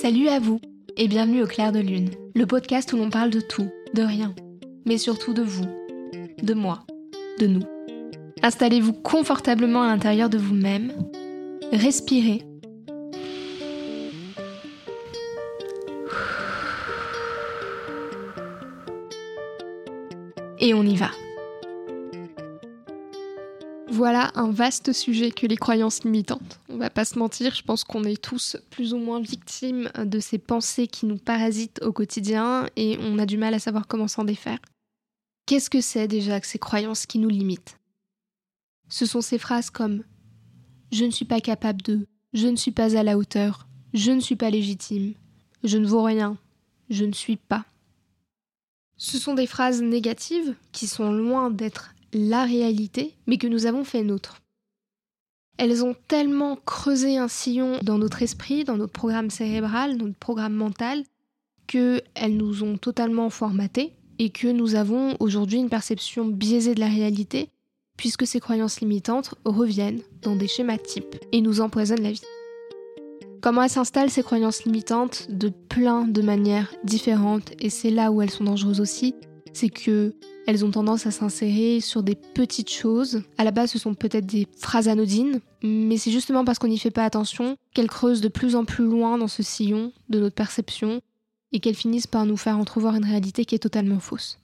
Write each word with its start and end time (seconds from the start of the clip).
Salut 0.00 0.28
à 0.28 0.38
vous 0.38 0.62
et 0.96 1.08
bienvenue 1.08 1.42
au 1.42 1.46
Clair 1.46 1.72
de 1.72 1.78
Lune, 1.78 2.08
le 2.34 2.46
podcast 2.46 2.90
où 2.94 2.96
l'on 2.96 3.10
parle 3.10 3.28
de 3.28 3.40
tout, 3.42 3.68
de 3.92 4.00
rien, 4.00 4.34
mais 4.86 4.96
surtout 4.96 5.34
de 5.34 5.42
vous, 5.42 5.66
de 6.42 6.54
moi, 6.54 6.86
de 7.38 7.46
nous. 7.46 7.60
Installez-vous 8.42 8.94
confortablement 8.94 9.82
à 9.82 9.88
l'intérieur 9.88 10.30
de 10.30 10.38
vous-même, 10.38 10.94
respirez. 11.70 12.40
Et 20.60 20.72
on 20.72 20.82
y 20.82 20.96
va. 20.96 21.10
Voilà 24.00 24.30
un 24.34 24.50
vaste 24.50 24.94
sujet 24.94 25.30
que 25.30 25.46
les 25.46 25.58
croyances 25.58 26.04
limitantes. 26.04 26.58
On 26.70 26.78
va 26.78 26.88
pas 26.88 27.04
se 27.04 27.18
mentir, 27.18 27.54
je 27.54 27.62
pense 27.62 27.84
qu'on 27.84 28.04
est 28.04 28.18
tous 28.18 28.56
plus 28.70 28.94
ou 28.94 28.96
moins 28.96 29.20
victimes 29.20 29.90
de 29.94 30.20
ces 30.20 30.38
pensées 30.38 30.86
qui 30.86 31.04
nous 31.04 31.18
parasitent 31.18 31.82
au 31.82 31.92
quotidien 31.92 32.66
et 32.76 32.96
on 33.02 33.18
a 33.18 33.26
du 33.26 33.36
mal 33.36 33.52
à 33.52 33.58
savoir 33.58 33.86
comment 33.86 34.08
s'en 34.08 34.24
défaire. 34.24 34.58
Qu'est-ce 35.44 35.68
que 35.68 35.82
c'est 35.82 36.08
déjà 36.08 36.40
que 36.40 36.46
ces 36.46 36.58
croyances 36.58 37.04
qui 37.04 37.18
nous 37.18 37.28
limitent? 37.28 37.76
Ce 38.88 39.04
sont 39.04 39.20
ces 39.20 39.36
phrases 39.36 39.68
comme 39.68 40.02
Je 40.92 41.04
ne 41.04 41.10
suis 41.10 41.26
pas 41.26 41.42
capable 41.42 41.82
de, 41.82 42.06
je 42.32 42.46
ne 42.46 42.56
suis 42.56 42.72
pas 42.72 42.96
à 42.96 43.02
la 43.02 43.18
hauteur, 43.18 43.68
je 43.92 44.12
ne 44.12 44.20
suis 44.20 44.34
pas 44.34 44.48
légitime, 44.48 45.12
je 45.62 45.76
ne 45.76 45.86
vaux 45.86 46.04
rien, 46.04 46.38
je 46.88 47.04
ne 47.04 47.12
suis 47.12 47.36
pas. 47.36 47.66
Ce 48.96 49.18
sont 49.18 49.34
des 49.34 49.46
phrases 49.46 49.82
négatives 49.82 50.54
qui 50.72 50.86
sont 50.86 51.12
loin 51.12 51.50
d'être 51.50 51.92
la 52.12 52.44
réalité, 52.44 53.14
mais 53.26 53.38
que 53.38 53.46
nous 53.46 53.66
avons 53.66 53.84
fait 53.84 54.02
nôtre. 54.02 54.40
Elles 55.58 55.84
ont 55.84 55.94
tellement 56.08 56.56
creusé 56.56 57.18
un 57.18 57.28
sillon 57.28 57.78
dans 57.82 57.98
notre 57.98 58.22
esprit, 58.22 58.64
dans 58.64 58.76
notre 58.76 58.92
programme 58.92 59.30
cérébral, 59.30 59.96
notre 59.96 60.16
programme 60.16 60.54
mental, 60.54 61.04
qu'elles 61.66 62.36
nous 62.36 62.62
ont 62.62 62.78
totalement 62.78 63.30
formatés 63.30 63.92
et 64.18 64.30
que 64.30 64.48
nous 64.48 64.74
avons 64.74 65.16
aujourd'hui 65.20 65.58
une 65.58 65.68
perception 65.68 66.24
biaisée 66.24 66.74
de 66.74 66.80
la 66.80 66.88
réalité, 66.88 67.50
puisque 67.96 68.26
ces 68.26 68.40
croyances 68.40 68.80
limitantes 68.80 69.34
reviennent 69.44 70.00
dans 70.22 70.34
des 70.34 70.48
schémas 70.48 70.78
types 70.78 71.16
et 71.32 71.40
nous 71.40 71.60
empoisonnent 71.60 72.02
la 72.02 72.12
vie. 72.12 72.22
Comment 73.42 73.62
elles 73.62 73.70
s'installent 73.70 74.10
ces 74.10 74.22
croyances 74.22 74.64
limitantes 74.64 75.26
de 75.30 75.48
plein 75.48 76.06
de 76.06 76.22
manières 76.22 76.74
différentes, 76.84 77.52
et 77.58 77.70
c'est 77.70 77.90
là 77.90 78.10
où 78.10 78.20
elles 78.20 78.30
sont 78.30 78.44
dangereuses 78.44 78.80
aussi, 78.80 79.14
c'est 79.52 79.70
que 79.70 80.14
elles 80.50 80.64
ont 80.64 80.72
tendance 80.72 81.06
à 81.06 81.12
s'insérer 81.12 81.78
sur 81.78 82.02
des 82.02 82.16
petites 82.16 82.72
choses. 82.72 83.22
À 83.38 83.44
la 83.44 83.52
base, 83.52 83.70
ce 83.70 83.78
sont 83.78 83.94
peut-être 83.94 84.26
des 84.26 84.48
phrases 84.58 84.88
anodines, 84.88 85.40
mais 85.62 85.96
c'est 85.96 86.10
justement 86.10 86.44
parce 86.44 86.58
qu'on 86.58 86.66
n'y 86.66 86.78
fait 86.78 86.90
pas 86.90 87.04
attention 87.04 87.56
qu'elles 87.72 87.88
creusent 87.88 88.20
de 88.20 88.26
plus 88.26 88.56
en 88.56 88.64
plus 88.64 88.84
loin 88.84 89.16
dans 89.16 89.28
ce 89.28 89.44
sillon 89.44 89.92
de 90.08 90.18
notre 90.18 90.34
perception 90.34 91.02
et 91.52 91.60
qu'elles 91.60 91.76
finissent 91.76 92.08
par 92.08 92.26
nous 92.26 92.36
faire 92.36 92.58
entrevoir 92.58 92.96
une 92.96 93.04
réalité 93.04 93.44
qui 93.44 93.54
est 93.54 93.60
totalement 93.60 94.00
fausse. 94.00 94.40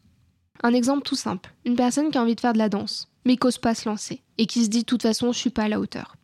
Un 0.62 0.74
exemple 0.74 1.02
tout 1.02 1.16
simple, 1.16 1.52
une 1.64 1.74
personne 1.74 2.12
qui 2.12 2.18
a 2.18 2.22
envie 2.22 2.36
de 2.36 2.40
faire 2.40 2.52
de 2.52 2.58
la 2.58 2.68
danse, 2.68 3.08
mais 3.24 3.36
qui 3.36 3.44
n'ose 3.44 3.58
pas 3.58 3.74
se 3.74 3.88
lancer, 3.88 4.22
et 4.38 4.46
qui 4.46 4.64
se 4.64 4.70
dit 4.70 4.80
de 4.80 4.84
toute 4.84 5.02
façon 5.02 5.32
je 5.32 5.38
suis 5.38 5.50
pas 5.50 5.64
à 5.64 5.68
la 5.68 5.80
hauteur. 5.80 6.14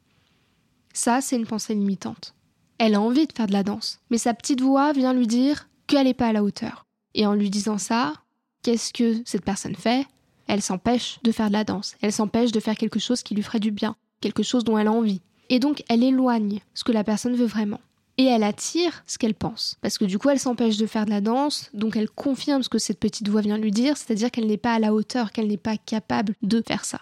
Ça, 0.93 1.21
c'est 1.21 1.37
une 1.37 1.47
pensée 1.47 1.75
limitante. 1.75 2.35
Elle 2.79 2.95
a 2.95 3.01
envie 3.01 3.27
de 3.27 3.33
faire 3.33 3.49
de 3.49 3.53
la 3.53 3.65
danse, 3.65 3.99
mais 4.11 4.19
sa 4.19 4.33
petite 4.33 4.61
voix 4.61 4.93
vient 4.93 5.13
lui 5.13 5.27
dire 5.27 5.69
qu'elle 5.89 6.05
n'est 6.05 6.15
pas 6.15 6.29
à 6.29 6.33
la 6.33 6.45
hauteur. 6.45 6.87
Et 7.15 7.27
en 7.27 7.35
lui 7.35 7.51
disant 7.51 7.79
ça, 7.79 8.15
Qu'est-ce 8.63 8.93
que 8.93 9.23
cette 9.25 9.45
personne 9.45 9.75
fait? 9.75 10.07
Elle 10.47 10.63
s'empêche 10.63 11.19
de 11.25 11.33
faire 11.33 11.49
de 11.49 11.53
la 11.53 11.65
danse, 11.65 11.97
elle 12.01 12.13
s'empêche 12.13 12.53
de 12.53 12.61
faire 12.61 12.77
quelque 12.77 13.01
chose 13.01 13.23
qui 13.23 13.35
lui 13.35 13.43
ferait 13.43 13.61
du 13.61 13.71
bien, 13.71 13.97
quelque 14.21 14.43
chose 14.43 14.65
dont 14.65 14.79
elle 14.79 14.89
a 14.89 14.93
envie. 14.93 15.21
Et 15.49 15.59
donc 15.59 15.83
elle 15.89 16.03
éloigne 16.05 16.61
ce 16.75 16.85
que 16.85 16.93
la 16.93 17.05
personne 17.05 17.35
veut 17.35 17.47
vraiment. 17.47 17.81
Et 18.19 18.25
elle 18.25 18.43
attire 18.43 19.03
ce 19.07 19.19
qu'elle 19.19 19.35
pense. 19.35 19.77
Parce 19.81 19.99
que 19.99 20.05
du 20.05 20.19
coup, 20.19 20.29
elle 20.29 20.39
s'empêche 20.39 20.77
de 20.77 20.87
faire 20.87 21.07
de 21.07 21.11
la 21.11 21.21
danse, 21.21 21.71
donc 21.75 21.97
elle 21.97 22.11
confirme 22.11 22.63
ce 22.63 22.69
que 22.69 22.79
cette 22.79 23.01
petite 23.01 23.29
voix 23.29 23.41
vient 23.41 23.59
lui 23.59 23.71
dire, 23.71 23.97
c'est-à-dire 23.97 24.31
qu'elle 24.31 24.47
n'est 24.47 24.59
pas 24.59 24.75
à 24.75 24.79
la 24.79 24.93
hauteur, 24.93 25.33
qu'elle 25.33 25.49
n'est 25.49 25.57
pas 25.57 25.77
capable 25.77 26.35
de 26.43 26.63
faire 26.65 26.85
ça. 26.85 27.01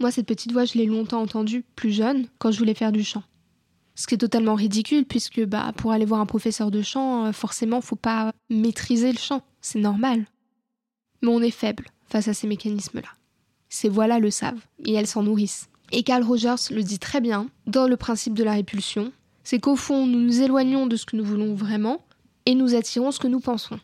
Moi, 0.00 0.10
cette 0.10 0.26
petite 0.26 0.52
voix, 0.52 0.64
je 0.64 0.74
l'ai 0.74 0.86
longtemps 0.86 1.22
entendue, 1.22 1.64
plus 1.74 1.92
jeune, 1.92 2.26
quand 2.38 2.50
je 2.50 2.58
voulais 2.58 2.74
faire 2.74 2.92
du 2.92 3.02
chant. 3.02 3.22
Ce 3.94 4.06
qui 4.06 4.14
est 4.14 4.18
totalement 4.18 4.54
ridicule, 4.54 5.04
puisque 5.04 5.44
bah, 5.44 5.72
pour 5.76 5.92
aller 5.92 6.04
voir 6.04 6.20
un 6.20 6.26
professeur 6.26 6.70
de 6.70 6.82
chant, 6.82 7.26
euh, 7.26 7.32
forcément, 7.32 7.80
faut 7.80 7.96
pas 7.96 8.32
maîtriser 8.48 9.10
le 9.10 9.18
chant. 9.18 9.42
C'est 9.60 9.80
normal. 9.80 10.26
Mais 11.22 11.28
on 11.28 11.42
est 11.42 11.50
faible 11.50 11.86
face 12.08 12.28
à 12.28 12.34
ces 12.34 12.46
mécanismes-là. 12.46 13.08
Ces 13.68 13.88
voix-là 13.88 14.18
le 14.18 14.30
savent, 14.30 14.64
et 14.84 14.94
elles 14.94 15.06
s'en 15.06 15.22
nourrissent. 15.22 15.68
Et 15.92 16.02
Carl 16.02 16.22
Rogers 16.22 16.70
le 16.70 16.82
dit 16.82 16.98
très 16.98 17.20
bien 17.20 17.48
dans 17.66 17.86
le 17.86 17.96
principe 17.96 18.34
de 18.34 18.44
la 18.44 18.52
répulsion, 18.52 19.12
c'est 19.44 19.58
qu'au 19.58 19.76
fond, 19.76 20.06
nous 20.06 20.20
nous 20.20 20.42
éloignons 20.42 20.86
de 20.86 20.96
ce 20.96 21.06
que 21.06 21.16
nous 21.16 21.24
voulons 21.24 21.54
vraiment, 21.54 22.02
et 22.46 22.54
nous 22.54 22.74
attirons 22.74 23.10
ce 23.10 23.18
que 23.18 23.28
nous 23.28 23.40
pensons. 23.40 23.78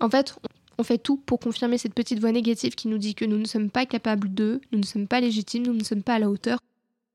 En 0.00 0.10
fait, 0.10 0.36
on 0.78 0.82
fait 0.82 0.98
tout 0.98 1.16
pour 1.16 1.40
confirmer 1.40 1.78
cette 1.78 1.94
petite 1.94 2.20
voix 2.20 2.32
négative 2.32 2.74
qui 2.74 2.88
nous 2.88 2.98
dit 2.98 3.14
que 3.14 3.24
nous 3.24 3.38
ne 3.38 3.46
sommes 3.46 3.70
pas 3.70 3.86
capables 3.86 4.32
de, 4.32 4.60
nous 4.72 4.78
ne 4.78 4.84
sommes 4.84 5.06
pas 5.06 5.20
légitimes, 5.20 5.66
nous 5.66 5.74
ne 5.74 5.84
sommes 5.84 6.02
pas 6.02 6.14
à 6.14 6.18
la 6.18 6.28
hauteur. 6.28 6.58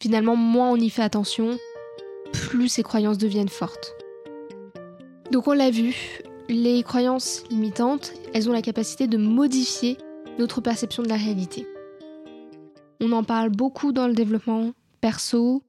Finalement, 0.02 0.36
moins 0.36 0.72
on 0.72 0.78
y 0.78 0.90
fait 0.90 1.04
attention, 1.04 1.58
plus 2.32 2.70
ces 2.70 2.84
croyances 2.84 3.20
deviennent 3.20 3.50
fortes. 3.50 3.94
Donc 5.32 5.48
on 5.48 5.54
l'a 5.54 5.70
vu, 5.70 6.22
les 6.52 6.84
croyances 6.84 7.44
limitantes, 7.50 8.14
elles 8.34 8.50
ont 8.50 8.54
la 8.54 8.62
capacité 8.62 9.08
de 9.08 9.18
modifier 9.18 9.98
notre 10.38 10.62
perception 10.62 11.02
de 11.04 11.08
la 11.08 11.16
réalité. 11.16 11.66
On 13.00 13.12
en 13.14 13.24
parle 13.24 13.50
beaucoup 13.50 13.92
dans 13.92 14.08
le 14.08 14.14
développement 14.14 14.74
perso, 15.00 15.64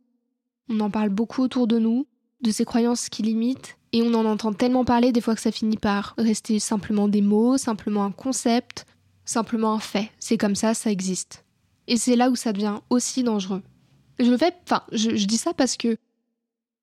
on 0.68 0.80
en 0.80 0.90
parle 0.90 1.10
beaucoup 1.10 1.42
autour 1.42 1.66
de 1.66 1.78
nous, 1.78 2.06
de 2.42 2.50
ces 2.50 2.64
croyances 2.64 3.08
qui 3.08 3.22
limitent, 3.22 3.76
et 3.92 4.02
on 4.02 4.14
en 4.14 4.24
entend 4.24 4.52
tellement 4.52 4.84
parler 4.84 5.12
des 5.12 5.20
fois 5.20 5.34
que 5.34 5.40
ça 5.40 5.52
finit 5.52 5.76
par 5.76 6.14
rester 6.18 6.58
simplement 6.58 7.08
des 7.08 7.22
mots, 7.22 7.58
simplement 7.58 8.04
un 8.04 8.10
concept, 8.10 8.86
simplement 9.24 9.74
un 9.74 9.78
fait. 9.78 10.10
C'est 10.18 10.38
comme 10.38 10.56
ça, 10.56 10.74
ça 10.74 10.90
existe. 10.90 11.44
Et 11.86 11.96
c'est 11.96 12.16
là 12.16 12.30
où 12.30 12.36
ça 12.36 12.52
devient 12.52 12.80
aussi 12.90 13.22
dangereux. 13.22 13.62
Je 14.18 14.30
le 14.30 14.36
fais, 14.36 14.54
enfin, 14.64 14.82
je, 14.92 15.16
je 15.16 15.26
dis 15.26 15.36
ça 15.36 15.54
parce 15.54 15.76
que, 15.76 15.96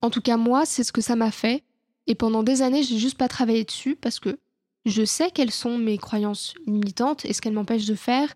en 0.01 0.09
tout 0.09 0.21
cas 0.21 0.37
moi, 0.37 0.65
c'est 0.65 0.83
ce 0.83 0.91
que 0.91 1.01
ça 1.01 1.15
m'a 1.15 1.31
fait 1.31 1.63
et 2.07 2.15
pendant 2.15 2.43
des 2.43 2.61
années, 2.61 2.83
j'ai 2.83 2.97
juste 2.97 3.17
pas 3.17 3.27
travaillé 3.27 3.63
dessus 3.63 3.95
parce 3.95 4.19
que 4.19 4.39
je 4.85 5.05
sais 5.05 5.31
quelles 5.31 5.51
sont 5.51 5.77
mes 5.77 5.97
croyances 5.97 6.53
limitantes 6.65 7.25
et 7.25 7.33
ce 7.33 7.41
qu'elles 7.41 7.53
m'empêchent 7.53 7.85
de 7.85 7.95
faire. 7.95 8.33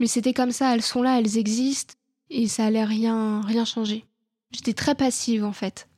Mais 0.00 0.06
c'était 0.06 0.32
comme 0.32 0.50
ça, 0.50 0.74
elles 0.74 0.82
sont 0.82 1.02
là, 1.02 1.18
elles 1.18 1.38
existent 1.38 1.94
et 2.30 2.48
ça 2.48 2.66
allait 2.66 2.84
rien, 2.84 3.40
rien 3.42 3.64
changer. 3.64 4.04
J'étais 4.50 4.72
très 4.72 4.94
passive 4.94 5.44
en 5.44 5.52
fait. 5.52 5.88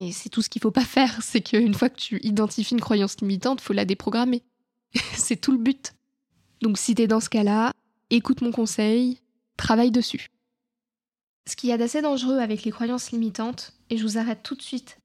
Et 0.00 0.12
c'est 0.12 0.28
tout 0.28 0.42
ce 0.42 0.48
qu'il 0.48 0.62
faut 0.62 0.70
pas 0.70 0.84
faire, 0.84 1.18
c'est 1.22 1.40
qu'une 1.40 1.74
fois 1.74 1.90
que 1.90 1.98
tu 1.98 2.20
identifies 2.22 2.74
une 2.74 2.80
croyance 2.80 3.20
limitante, 3.20 3.60
faut 3.60 3.72
la 3.72 3.84
déprogrammer. 3.84 4.42
c'est 5.14 5.40
tout 5.40 5.52
le 5.52 5.58
but. 5.58 5.92
Donc 6.62 6.78
si 6.78 6.94
t'es 6.94 7.06
dans 7.06 7.20
ce 7.20 7.28
cas-là, 7.28 7.72
écoute 8.10 8.40
mon 8.40 8.52
conseil, 8.52 9.20
travaille 9.56 9.90
dessus. 9.90 10.30
Ce 11.46 11.56
qu'il 11.56 11.68
y 11.68 11.72
a 11.72 11.78
d'assez 11.78 12.00
dangereux 12.00 12.38
avec 12.38 12.64
les 12.64 12.70
croyances 12.70 13.12
limitantes, 13.12 13.74
et 13.90 13.98
je 13.98 14.02
vous 14.02 14.16
arrête 14.16 14.42
tout 14.42 14.54
de 14.54 14.62
suite 14.62 14.98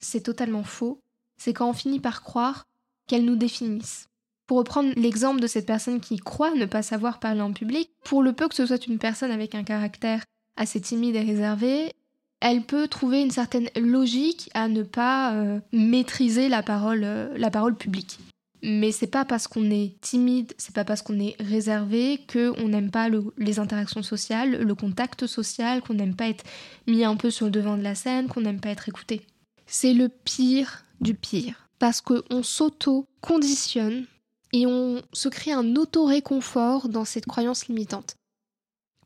c'est 0.00 0.22
totalement 0.22 0.64
faux, 0.64 1.00
c'est 1.38 1.52
quand 1.52 1.68
on 1.68 1.74
finit 1.74 2.00
par 2.00 2.22
croire 2.22 2.64
qu'elles 3.06 3.24
nous 3.24 3.36
définissent. 3.36 4.08
Pour 4.46 4.58
reprendre 4.58 4.92
l'exemple 4.96 5.40
de 5.40 5.46
cette 5.46 5.66
personne 5.66 6.00
qui 6.00 6.18
croit 6.18 6.54
ne 6.54 6.66
pas 6.66 6.82
savoir 6.82 7.20
parler 7.20 7.40
en 7.40 7.52
public, 7.52 7.90
pour 8.04 8.22
le 8.22 8.32
peu 8.32 8.48
que 8.48 8.54
ce 8.54 8.66
soit 8.66 8.86
une 8.86 8.98
personne 8.98 9.30
avec 9.30 9.54
un 9.54 9.62
caractère 9.62 10.24
assez 10.56 10.80
timide 10.80 11.16
et 11.16 11.20
réservé, 11.20 11.92
elle 12.40 12.62
peut 12.62 12.88
trouver 12.88 13.20
une 13.20 13.30
certaine 13.30 13.68
logique 13.76 14.50
à 14.54 14.68
ne 14.68 14.82
pas 14.82 15.34
euh, 15.34 15.60
maîtriser 15.72 16.48
la 16.48 16.62
parole, 16.62 17.04
euh, 17.04 17.36
la 17.36 17.50
parole 17.50 17.76
publique. 17.76 18.18
Mais 18.62 18.92
c'est 18.92 19.06
pas 19.06 19.24
parce 19.24 19.46
qu'on 19.48 19.70
est 19.70 19.98
timide, 20.00 20.52
c'est 20.58 20.74
pas 20.74 20.84
parce 20.84 21.00
qu'on 21.00 21.18
est 21.18 21.36
réservé 21.40 22.20
qu'on 22.30 22.68
n'aime 22.68 22.90
pas 22.90 23.08
les 23.38 23.58
interactions 23.58 24.02
sociales, 24.02 24.62
le 24.62 24.74
contact 24.74 25.26
social, 25.26 25.80
qu'on 25.80 25.94
n'aime 25.94 26.14
pas 26.14 26.28
être 26.28 26.44
mis 26.86 27.04
un 27.04 27.16
peu 27.16 27.30
sur 27.30 27.46
le 27.46 27.52
devant 27.52 27.78
de 27.78 27.82
la 27.82 27.94
scène, 27.94 28.28
qu'on 28.28 28.42
n'aime 28.42 28.60
pas 28.60 28.68
être 28.70 28.88
écouté 28.88 29.22
c'est 29.70 29.94
le 29.94 30.08
pire 30.08 30.82
du 31.00 31.14
pire. 31.14 31.68
Parce 31.78 32.02
qu'on 32.02 32.42
s'auto-conditionne 32.42 34.04
et 34.52 34.66
on 34.66 35.00
se 35.14 35.28
crée 35.28 35.52
un 35.52 35.76
auto-réconfort 35.76 36.88
dans 36.88 37.06
cette 37.06 37.24
croyance 37.24 37.68
limitante. 37.68 38.16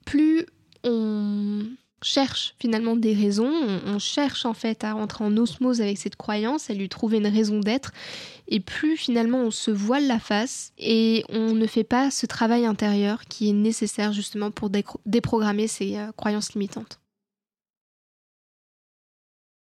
Plus 0.04 0.46
on 0.82 1.66
cherche 2.02 2.54
finalement 2.58 2.96
des 2.96 3.14
raisons, 3.14 3.52
on 3.86 3.98
cherche 3.98 4.44
en 4.44 4.54
fait 4.54 4.84
à 4.84 4.94
rentrer 4.94 5.24
en 5.24 5.36
osmose 5.36 5.80
avec 5.80 5.98
cette 5.98 6.16
croyance, 6.16 6.68
à 6.68 6.74
lui 6.74 6.88
trouver 6.88 7.18
une 7.18 7.26
raison 7.26 7.60
d'être, 7.60 7.92
et 8.48 8.60
plus 8.60 8.96
finalement 8.96 9.38
on 9.38 9.50
se 9.50 9.70
voile 9.70 10.06
la 10.06 10.18
face 10.18 10.72
et 10.76 11.24
on 11.28 11.54
ne 11.54 11.66
fait 11.66 11.84
pas 11.84 12.10
ce 12.10 12.26
travail 12.26 12.66
intérieur 12.66 13.24
qui 13.24 13.48
est 13.48 13.54
nécessaire 13.54 14.12
justement 14.12 14.50
pour 14.50 14.70
déprogrammer 15.06 15.68
ces 15.68 15.96
euh, 15.96 16.12
croyances 16.12 16.52
limitantes. 16.54 16.98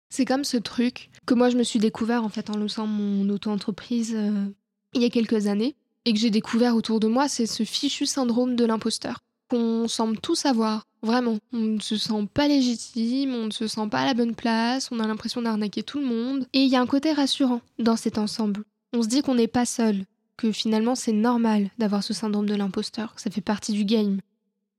C'est 0.09 0.25
comme 0.25 0.43
ce 0.43 0.57
truc 0.57 1.09
que 1.25 1.33
moi 1.33 1.49
je 1.49 1.57
me 1.57 1.63
suis 1.63 1.79
découvert 1.79 2.23
en 2.23 2.29
fait 2.29 2.49
en 2.49 2.57
lançant 2.57 2.87
mon 2.87 3.29
auto-entreprise 3.29 4.13
euh, 4.15 4.45
il 4.93 5.01
y 5.01 5.05
a 5.05 5.09
quelques 5.09 5.47
années 5.47 5.75
et 6.05 6.13
que 6.13 6.19
j'ai 6.19 6.31
découvert 6.31 6.75
autour 6.75 6.99
de 6.99 7.07
moi, 7.07 7.27
c'est 7.27 7.45
ce 7.45 7.63
fichu 7.63 8.05
syndrome 8.05 8.55
de 8.55 8.65
l'imposteur 8.65 9.19
qu'on 9.49 9.87
semble 9.87 10.19
tous 10.19 10.45
avoir 10.45 10.85
Vraiment, 11.01 11.37
on 11.53 11.59
ne 11.59 11.79
se 11.79 11.95
sent 11.95 12.27
pas 12.33 12.47
légitime, 12.47 13.33
on 13.33 13.45
ne 13.45 13.51
se 13.51 13.67
sent 13.67 13.87
pas 13.89 13.99
à 13.99 14.05
la 14.05 14.13
bonne 14.13 14.35
place, 14.35 14.89
on 14.91 14.99
a 14.99 15.07
l'impression 15.07 15.41
d'arnaquer 15.41 15.81
tout 15.81 15.99
le 15.99 16.05
monde. 16.05 16.45
Et 16.51 16.59
il 16.59 16.69
y 16.69 16.75
a 16.75 16.81
un 16.81 16.87
côté 16.87 17.13
rassurant 17.13 17.61
dans 17.77 17.95
cet 17.95 18.17
ensemble. 18.17 18.65
On 18.93 19.01
se 19.01 19.07
dit 19.07 19.21
qu'on 19.21 19.35
n'est 19.35 19.47
pas 19.47 19.65
seul, 19.65 20.03
que 20.35 20.51
finalement 20.51 20.95
c'est 20.95 21.13
normal 21.13 21.69
d'avoir 21.77 22.03
ce 22.03 22.13
syndrome 22.13 22.49
de 22.49 22.55
l'imposteur, 22.55 23.13
ça 23.15 23.31
fait 23.31 23.39
partie 23.39 23.71
du 23.71 23.85
game. 23.85 24.19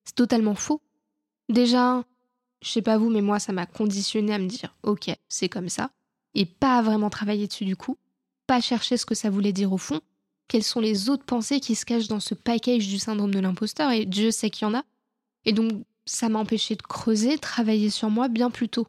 C'est 0.04 0.14
totalement 0.14 0.54
faux. 0.54 0.82
Déjà, 1.48 2.04
je 2.62 2.70
sais 2.70 2.82
pas 2.82 2.98
vous, 2.98 3.10
mais 3.10 3.22
moi 3.22 3.38
ça 3.38 3.52
m'a 3.52 3.66
conditionné 3.66 4.34
à 4.34 4.38
me 4.38 4.46
dire 4.46 4.74
ok, 4.82 5.10
c'est 5.28 5.48
comme 5.48 5.68
ça, 5.68 5.90
et 6.34 6.46
pas 6.46 6.82
vraiment 6.82 7.10
travailler 7.10 7.46
dessus 7.46 7.64
du 7.64 7.76
coup, 7.76 7.96
pas 8.46 8.60
chercher 8.60 8.96
ce 8.96 9.06
que 9.06 9.14
ça 9.14 9.30
voulait 9.30 9.52
dire 9.52 9.72
au 9.72 9.78
fond, 9.78 10.00
quelles 10.48 10.64
sont 10.64 10.80
les 10.80 11.08
autres 11.08 11.24
pensées 11.24 11.60
qui 11.60 11.74
se 11.74 11.84
cachent 11.84 12.08
dans 12.08 12.20
ce 12.20 12.34
package 12.34 12.88
du 12.88 12.98
syndrome 12.98 13.34
de 13.34 13.40
l'imposteur, 13.40 13.90
et 13.92 14.04
Dieu 14.04 14.30
sait 14.30 14.50
qu'il 14.50 14.66
y 14.66 14.70
en 14.70 14.74
a. 14.74 14.84
Et 15.44 15.52
donc 15.52 15.84
ça 16.06 16.28
m'a 16.28 16.38
empêché 16.38 16.74
de 16.74 16.82
creuser, 16.82 17.38
travailler 17.38 17.90
sur 17.90 18.10
moi 18.10 18.28
bien 18.28 18.50
plus 18.50 18.68
tôt. 18.68 18.88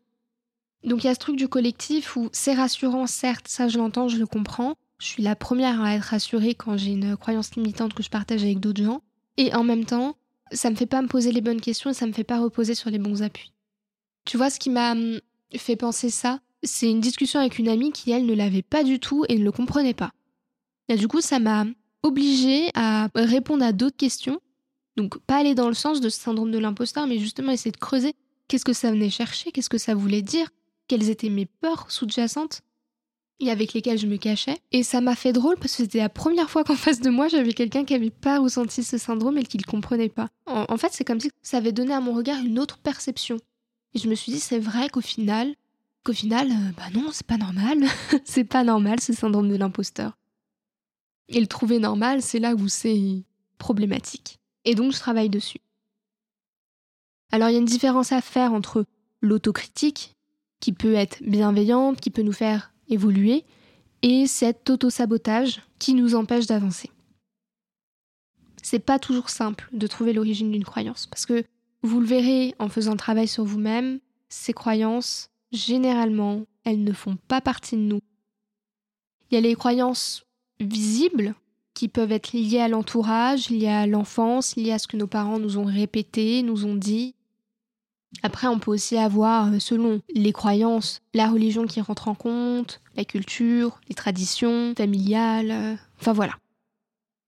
Donc 0.84 1.04
il 1.04 1.08
y 1.08 1.10
a 1.10 1.14
ce 1.14 1.20
truc 1.20 1.36
du 1.36 1.48
collectif 1.48 2.16
où 2.16 2.30
c'est 2.32 2.54
rassurant, 2.54 3.06
certes, 3.08 3.48
ça 3.48 3.68
je 3.68 3.78
l'entends, 3.78 4.08
je 4.08 4.18
le 4.18 4.26
comprends. 4.26 4.76
Je 5.00 5.08
suis 5.08 5.24
la 5.24 5.36
première 5.36 5.82
à 5.82 5.96
être 5.96 6.04
rassurée 6.04 6.54
quand 6.54 6.78
j'ai 6.78 6.92
une 6.92 7.18
croyance 7.18 7.56
limitante 7.56 7.94
que 7.94 8.04
je 8.04 8.10
partage 8.10 8.44
avec 8.44 8.60
d'autres 8.60 8.84
gens. 8.84 9.02
Et 9.38 9.54
en 9.54 9.64
même 9.64 9.86
temps, 9.86 10.16
ça 10.52 10.70
me 10.70 10.76
fait 10.76 10.86
pas 10.86 11.02
me 11.02 11.08
poser 11.08 11.32
les 11.32 11.42
bonnes 11.42 11.62
questions 11.62 11.90
et 11.90 11.94
ça 11.94 12.06
me 12.06 12.12
fait 12.12 12.24
pas 12.24 12.40
reposer 12.40 12.76
sur 12.76 12.90
les 12.90 13.00
bons 13.00 13.24
appuis. 13.24 13.52
Tu 14.26 14.38
vois, 14.38 14.50
ce 14.50 14.60
qui 14.60 14.70
m'a 14.70 14.92
hum, 14.92 15.20
fait 15.56 15.76
penser 15.76 16.10
ça, 16.10 16.40
c'est 16.64 16.90
une 16.90 17.02
discussion 17.02 17.40
avec 17.40 17.60
une 17.60 17.70
amie 17.70 17.92
qui, 17.92 18.12
elle, 18.12 18.26
ne 18.26 18.36
l'avait 18.36 18.62
pas 18.62 18.84
du 18.84 19.00
tout 19.00 19.26
et 19.30 19.38
ne 19.38 19.44
le 19.44 19.52
comprenait 19.52 19.94
pas. 19.94 20.12
Et 20.90 20.96
du 20.96 21.08
coup, 21.08 21.22
ça 21.22 21.40
m'a 21.40 21.66
obligée 22.04 22.70
à 22.74 23.10
répondre 23.16 23.64
à 23.64 23.72
d'autres 23.72 23.98
questions 23.98 24.40
donc 24.98 25.20
pas 25.20 25.38
aller 25.38 25.56
dans 25.56 25.68
le 25.68 25.74
sens 25.74 26.02
de 26.02 26.10
ce 26.10 26.20
syndrome 26.20 26.52
de 26.52 26.58
l'imposteur, 26.58 27.08
mais 27.08 27.18
justement 27.18 27.52
essayer 27.52 27.72
de 27.72 27.78
creuser 27.78 28.14
qu'est-ce 28.48 28.66
que 28.66 28.74
ça 28.74 28.92
venait 28.92 29.10
chercher, 29.10 29.52
qu'est-ce 29.52 29.70
que 29.70 29.78
ça 29.78 29.96
voulait 29.96 30.22
dire, 30.22 30.50
quelles 30.88 31.10
étaient 31.10 31.30
mes 31.30 31.46
peurs 31.46 31.90
sous-jacentes 31.90 32.62
et 33.40 33.50
avec 33.50 33.74
lesquelles 33.74 33.98
je 33.98 34.06
me 34.06 34.18
cachais. 34.18 34.60
Et 34.72 34.84
ça 34.84 35.02
m'a 35.02 35.16
fait 35.16 35.34
drôle 35.34 35.56
parce 35.56 35.76
que 35.76 35.84
c'était 35.84 35.98
la 35.98 36.10
première 36.10 36.52
fois 36.52 36.64
qu'en 36.64 36.76
face 36.76 37.00
de 37.00 37.10
moi 37.10 37.28
j'avais 37.28 37.54
quelqu'un 37.54 37.86
qui 37.86 37.94
n'avait 37.94 38.12
pas 38.12 38.40
ressenti 38.40 38.84
ce 38.84 39.00
syndrome 39.00 39.38
et 39.40 39.44
qui 39.44 39.58
ne 39.58 39.64
le 39.66 39.72
comprenait 39.72 40.10
pas. 40.10 40.30
En, 40.46 40.78
fait, 40.78 40.90
c'est 40.92 41.06
comme 41.06 41.20
si 41.20 41.32
ça 41.42 41.58
avait 41.58 41.72
donné 41.72 41.94
à 41.94 42.02
mon 42.02 42.14
regard 42.14 42.38
une 42.40 42.60
autre 42.60 42.78
perception. 42.78 43.38
Et 43.94 44.00
je 44.00 44.08
me 44.08 44.16
suis 44.16 44.32
dit, 44.32 44.40
c'est 44.40 44.60
vrai 44.60 44.90
qu'au 44.90 45.02
final, 45.02 45.56
qu'au 46.04 46.14
final, 46.14 46.50
euh, 46.50 46.72
bah 46.78 46.90
non, 46.94 47.10
c'est 47.12 47.26
pas 47.26 47.38
normal. 47.38 47.84
c'est 48.26 48.44
pas 48.44 48.64
normal 48.64 49.00
ce 49.00 49.14
syndrome 49.14 49.50
de 49.50 49.56
l'imposteur. 49.56 50.18
Et 51.28 51.40
le 51.40 51.48
trouver 51.48 51.80
normal, 51.80 52.22
c'est 52.22 52.40
là 52.40 52.56
où 52.56 52.68
c'est 52.68 53.24
problématique. 53.58 54.40
Et 54.66 54.76
donc 54.76 54.92
je 54.92 55.00
travaille 55.00 55.30
dessus. 55.30 55.60
Alors 57.32 57.50
il 57.50 57.54
y 57.54 57.56
a 57.56 57.60
une 57.60 57.66
différence 57.66 58.12
à 58.12 58.22
faire 58.22 58.54
entre 58.54 58.86
l'autocritique, 59.22 60.16
qui 60.60 60.74
peut 60.74 60.94
être 60.94 61.22
bienveillante, 61.24 62.00
qui 62.00 62.12
peut 62.12 62.22
nous 62.22 62.34
faire 62.34 62.74
évoluer, 62.88 63.44
et 64.02 64.28
cet 64.28 64.70
auto-sabotage 64.70 65.62
qui 65.80 65.94
nous 65.94 66.16
empêche 66.16 66.48
d'avancer. 66.48 66.90
C'est 68.62 68.80
pas 68.80 69.00
toujours 69.00 69.30
simple 69.30 69.68
de 69.74 69.88
trouver 69.88 70.14
l'origine 70.14 70.52
d'une 70.52 70.64
croyance, 70.64 71.08
parce 71.08 71.26
que 71.26 71.44
vous 71.84 72.00
le 72.00 72.06
verrez 72.06 72.56
en 72.60 72.70
faisant 72.70 72.92
le 72.92 72.98
travail 72.98 73.28
sur 73.28 73.44
vous-même, 73.44 74.00
ces 74.30 74.54
croyances, 74.54 75.30
généralement, 75.52 76.46
elles 76.64 76.84
ne 76.84 76.94
font 76.94 77.18
pas 77.28 77.42
partie 77.42 77.76
de 77.76 77.82
nous. 77.82 78.02
Il 79.30 79.36
y 79.36 79.38
a 79.38 79.42
les 79.42 79.56
croyances 79.56 80.26
visibles, 80.60 81.36
qui 81.74 81.88
peuvent 81.88 82.12
être 82.12 82.34
liées 82.34 82.60
à 82.60 82.68
l'entourage, 82.68 83.50
liées 83.50 83.68
à 83.68 83.88
l'enfance, 83.88 84.56
liées 84.56 84.72
à 84.72 84.80
ce 84.80 84.88
que 84.88 84.98
nos 84.98 85.08
parents 85.08 85.40
nous 85.40 85.58
ont 85.58 85.66
répété, 85.66 86.44
nous 86.44 86.66
ont 86.66 86.76
dit. 86.76 87.16
Après, 88.24 88.48
on 88.48 88.60
peut 88.60 88.72
aussi 88.72 88.98
avoir, 88.98 89.54
euh, 89.54 89.60
selon 89.60 90.02
les 90.14 90.34
croyances, 90.34 91.02
la 91.14 91.30
religion 91.30 91.66
qui 91.66 91.80
rentre 91.80 92.10
en 92.10 92.16
compte, 92.16 92.82
la 92.96 93.06
culture, 93.06 93.80
les 93.88 93.96
traditions 93.96 94.74
familiales, 94.76 95.52
euh, 95.52 95.76
enfin 96.00 96.12
voilà. 96.12 96.34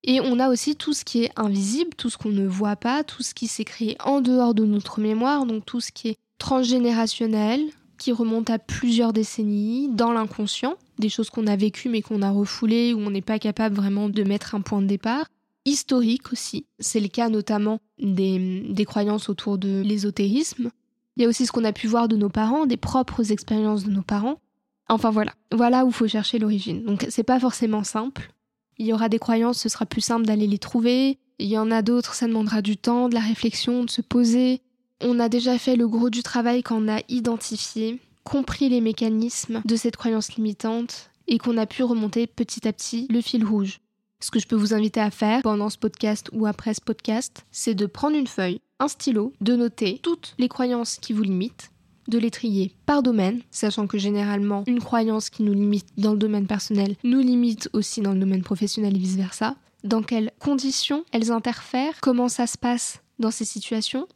Et 0.03 0.19
on 0.19 0.39
a 0.39 0.49
aussi 0.49 0.75
tout 0.75 0.93
ce 0.93 1.05
qui 1.05 1.23
est 1.23 1.31
invisible, 1.37 1.91
tout 1.95 2.09
ce 2.09 2.17
qu'on 2.17 2.29
ne 2.29 2.45
voit 2.45 2.75
pas, 2.75 3.03
tout 3.03 3.23
ce 3.23 3.33
qui 3.33 3.47
créé 3.63 3.95
en 4.03 4.19
dehors 4.19 4.53
de 4.53 4.65
notre 4.65 4.99
mémoire, 4.99 5.45
donc 5.45 5.65
tout 5.65 5.79
ce 5.79 5.91
qui 5.91 6.09
est 6.09 6.17
transgénérationnel, 6.39 7.61
qui 7.97 8.11
remonte 8.11 8.49
à 8.49 8.59
plusieurs 8.59 9.13
décennies, 9.13 9.87
dans 9.89 10.11
l'inconscient, 10.11 10.75
des 10.99 11.07
choses 11.07 11.29
qu'on 11.29 11.47
a 11.47 11.55
vécues 11.55 11.87
mais 11.87 12.01
qu'on 12.01 12.21
a 12.21 12.31
refoulées, 12.31 12.93
où 12.93 12.99
on 12.99 13.11
n'est 13.11 13.21
pas 13.21 13.39
capable 13.39 13.75
vraiment 13.75 14.09
de 14.09 14.23
mettre 14.23 14.55
un 14.55 14.61
point 14.61 14.81
de 14.81 14.87
départ. 14.87 15.27
Historique 15.65 16.33
aussi, 16.33 16.65
c'est 16.79 16.99
le 16.99 17.07
cas 17.07 17.29
notamment 17.29 17.79
des, 17.97 18.65
des 18.69 18.83
croyances 18.83 19.29
autour 19.29 19.57
de 19.57 19.81
l'ésotérisme. 19.81 20.71
Il 21.15 21.23
y 21.23 21.25
a 21.25 21.29
aussi 21.29 21.45
ce 21.45 21.53
qu'on 21.53 21.63
a 21.63 21.71
pu 21.71 21.87
voir 21.87 22.09
de 22.09 22.17
nos 22.17 22.29
parents, 22.29 22.65
des 22.65 22.75
propres 22.75 23.31
expériences 23.31 23.85
de 23.85 23.91
nos 23.91 24.01
parents. 24.01 24.41
Enfin 24.89 25.11
voilà, 25.11 25.31
voilà 25.53 25.85
où 25.85 25.91
faut 25.91 26.07
chercher 26.07 26.39
l'origine. 26.39 26.83
Donc 26.83 27.05
c'est 27.09 27.23
pas 27.23 27.39
forcément 27.39 27.85
simple. 27.85 28.33
Il 28.83 28.87
y 28.87 28.91
aura 28.91 29.07
des 29.07 29.17
croyances, 29.17 29.59
ce 29.59 29.69
sera 29.69 29.85
plus 29.85 30.01
simple 30.01 30.25
d'aller 30.25 30.45
les 30.45 30.57
trouver. 30.57 31.17
Il 31.39 31.47
y 31.47 31.57
en 31.57 31.71
a 31.71 31.81
d'autres, 31.81 32.15
ça 32.15 32.27
demandera 32.27 32.61
du 32.61 32.75
temps, 32.75 33.07
de 33.07 33.13
la 33.13 33.21
réflexion, 33.21 33.85
de 33.85 33.89
se 33.89 34.01
poser. 34.01 34.59
On 34.99 35.21
a 35.21 35.29
déjà 35.29 35.57
fait 35.57 35.77
le 35.77 35.87
gros 35.87 36.09
du 36.09 36.21
travail 36.21 36.63
quand 36.63 36.83
on 36.83 36.89
a 36.89 36.99
identifié, 37.07 38.01
compris 38.25 38.67
les 38.67 38.81
mécanismes 38.81 39.61
de 39.63 39.75
cette 39.77 39.95
croyance 39.95 40.33
limitante 40.35 41.11
et 41.29 41.37
qu'on 41.37 41.55
a 41.55 41.65
pu 41.65 41.83
remonter 41.83 42.27
petit 42.27 42.67
à 42.67 42.73
petit 42.73 43.07
le 43.09 43.21
fil 43.21 43.45
rouge. 43.45 43.79
Ce 44.19 44.31
que 44.31 44.39
je 44.39 44.47
peux 44.47 44.57
vous 44.57 44.73
inviter 44.73 44.99
à 44.99 45.11
faire 45.11 45.43
pendant 45.43 45.69
ce 45.69 45.77
podcast 45.77 46.29
ou 46.33 46.45
après 46.45 46.73
ce 46.73 46.81
podcast, 46.81 47.45
c'est 47.51 47.75
de 47.75 47.85
prendre 47.85 48.17
une 48.17 48.27
feuille, 48.27 48.59
un 48.81 48.89
stylo, 48.89 49.31
de 49.39 49.55
noter 49.55 50.01
toutes 50.03 50.35
les 50.39 50.49
croyances 50.49 50.97
qui 50.97 51.13
vous 51.13 51.23
limitent, 51.23 51.71
de 52.07 52.17
les 52.17 52.31
trier 52.31 52.73
par 52.85 53.03
domaine, 53.03 53.41
sachant 53.51 53.87
que 53.87 53.97
généralement 53.97 54.63
une 54.67 54.81
croyance 54.81 55.29
qui 55.29 55.43
nous 55.43 55.53
limite 55.53 55.87
dans 55.97 56.13
le 56.13 56.17
domaine 56.17 56.47
personnel 56.47 56.95
nous 57.03 57.19
limite 57.19 57.69
aussi 57.73 58.01
dans 58.01 58.13
le 58.13 58.19
domaine 58.19 58.43
professionnel 58.43 58.95
et 58.95 58.99
vice-versa. 58.99 59.55
Dans 59.83 60.01
quelles 60.01 60.31
conditions 60.39 61.03
elles 61.11 61.31
interfèrent, 61.31 61.99
comment 62.01 62.29
ça 62.29 62.47
se 62.47 62.57
passe 62.57 63.01
dans 63.19 63.31
ces 63.31 63.45
situations, 63.45 64.07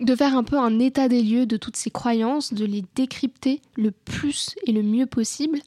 de 0.00 0.14
faire 0.14 0.36
un 0.36 0.44
peu 0.44 0.58
un 0.58 0.78
état 0.78 1.08
des 1.08 1.22
lieux 1.22 1.46
de 1.46 1.56
toutes 1.56 1.76
ces 1.76 1.90
croyances, 1.90 2.54
de 2.54 2.64
les 2.64 2.84
décrypter 2.94 3.60
le 3.76 3.90
plus 3.90 4.54
et 4.66 4.72
le 4.72 4.82
mieux 4.82 5.06
possible. 5.06 5.60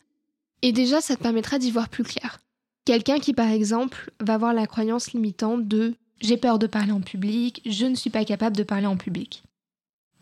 Et 0.61 0.71
déjà, 0.71 1.01
ça 1.01 1.15
te 1.15 1.21
permettra 1.21 1.59
d'y 1.59 1.71
voir 1.71 1.89
plus 1.89 2.03
clair. 2.03 2.39
Quelqu'un 2.85 3.19
qui, 3.19 3.33
par 3.33 3.49
exemple, 3.49 4.11
va 4.19 4.33
avoir 4.33 4.53
la 4.53 4.65
croyance 4.65 5.13
limitante 5.13 5.67
de 5.67 5.93
j'ai 6.19 6.37
peur 6.37 6.57
de 6.57 6.67
parler 6.67 6.93
en 6.93 7.01
public, 7.01 7.61
je 7.65 7.85
ne 7.85 7.95
suis 7.95 8.09
pas 8.09 8.23
capable 8.23 8.55
de 8.55 8.63
parler 8.63 8.85
en 8.85 8.97
public. 8.97 9.43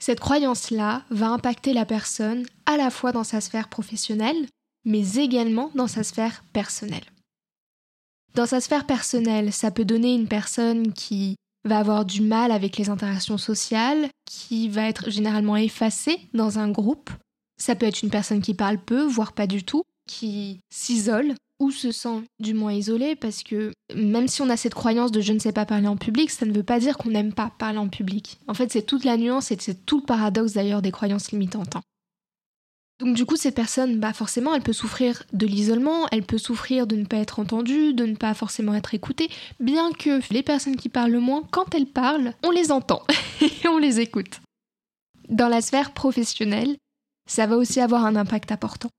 Cette 0.02 0.20
croyance-là 0.20 1.04
va 1.12 1.30
impacter 1.30 1.74
la 1.74 1.86
personne 1.86 2.48
à 2.66 2.76
la 2.76 2.90
fois 2.90 3.12
dans 3.12 3.24
sa 3.24 3.40
sphère 3.40 3.70
professionnelle, 3.70 4.48
mais 4.84 5.18
également 5.18 5.70
dans 5.76 5.88
sa 5.88 6.04
sphère 6.04 6.44
personnelle. 6.54 7.06
Dans 8.34 8.48
sa 8.48 8.62
sphère 8.62 8.88
personnelle, 8.88 9.54
ça 9.54 9.70
peut 9.70 9.86
donner 9.86 10.16
une 10.16 10.28
personne 10.28 10.92
qui 10.94 11.36
va 11.66 11.78
avoir 11.78 12.04
du 12.04 12.22
mal 12.24 12.52
avec 12.52 12.78
les 12.78 12.90
interactions 12.90 13.38
sociales, 13.38 14.10
qui 14.26 14.70
va 14.70 14.88
être 14.88 15.12
généralement 15.12 15.56
effacée 15.56 16.18
dans 16.34 16.58
un 16.58 16.72
groupe. 16.72 17.12
Ça 17.60 17.76
peut 17.76 17.86
être 17.86 18.02
une 18.02 18.10
personne 18.10 18.42
qui 18.42 18.56
parle 18.56 18.80
peu, 18.80 19.04
voire 19.04 19.34
pas 19.34 19.46
du 19.46 19.64
tout, 19.64 19.84
qui 20.08 20.62
s'isole 20.74 21.36
ou 21.62 21.70
se 21.70 21.92
sent 21.92 22.24
du 22.40 22.56
moins 22.56 22.74
isolé 22.74 23.16
parce 23.16 23.44
que 23.44 23.72
même 23.96 24.28
si 24.28 24.42
on 24.42 24.50
a 24.50 24.58
cette 24.58 24.74
croyance 24.74 25.12
de 25.12 25.22
je 25.22 25.32
ne 25.32 25.38
sais 25.38 25.52
pas 25.52 25.66
parler 25.66 25.88
en 25.88 25.96
public, 25.96 26.32
ça 26.32 26.48
ne 26.48 26.52
veut 26.52 26.64
pas 26.64 26.80
dire 26.80 26.98
qu'on 26.98 27.12
n'aime 27.12 27.34
pas 27.34 27.52
parler 27.58 27.78
en 27.78 27.88
public. 27.88 28.40
En 28.48 28.56
fait, 28.56 28.72
c'est 28.72 28.82
toute 28.82 29.06
la 29.06 29.16
nuance 29.16 29.52
et 29.52 29.58
c'est 29.60 29.86
tout 29.86 30.00
le 30.00 30.06
paradoxe 30.06 30.54
d'ailleurs 30.54 30.82
des 30.82 30.92
croyances 30.92 31.32
limitantes. 31.32 31.76
Hein. 31.76 31.82
Donc 33.00 33.16
du 33.16 33.26
coup, 33.26 33.36
cette 33.36 33.56
personne, 33.56 34.00
bah 34.00 34.12
forcément, 34.12 34.56
elle 34.56 34.64
peut 34.64 34.74
souffrir 34.74 35.24
de 35.34 35.46
l'isolement, 35.46 36.08
elle 36.12 36.24
peut 36.24 36.40
souffrir 36.40 36.88
de 36.88 36.96
ne 36.96 37.06
pas 37.06 37.18
être 37.18 37.40
entendue, 37.40 37.94
de 37.94 38.06
ne 38.06 38.16
pas 38.16 38.34
forcément 38.34 38.74
être 38.74 38.96
écoutée, 38.96 39.30
bien 39.60 39.92
que 39.92 40.20
les 40.34 40.44
personnes 40.44 40.76
qui 40.76 40.90
parlent 40.90 41.12
le 41.12 41.20
moins, 41.20 41.44
quand 41.52 41.76
elles 41.76 41.86
parlent, 41.86 42.34
on 42.44 42.50
les 42.50 42.72
entend 42.72 43.04
et 43.42 43.68
on 43.68 43.78
les 43.78 44.00
écoute. 44.00 44.42
Dans 45.30 45.48
la 45.48 45.62
sphère 45.62 45.94
professionnelle, 45.94 46.76
ça 47.30 47.46
va 47.46 47.56
aussi 47.58 47.80
avoir 47.80 48.06
un 48.06 48.16
impact 48.16 48.52
important. 48.52 48.90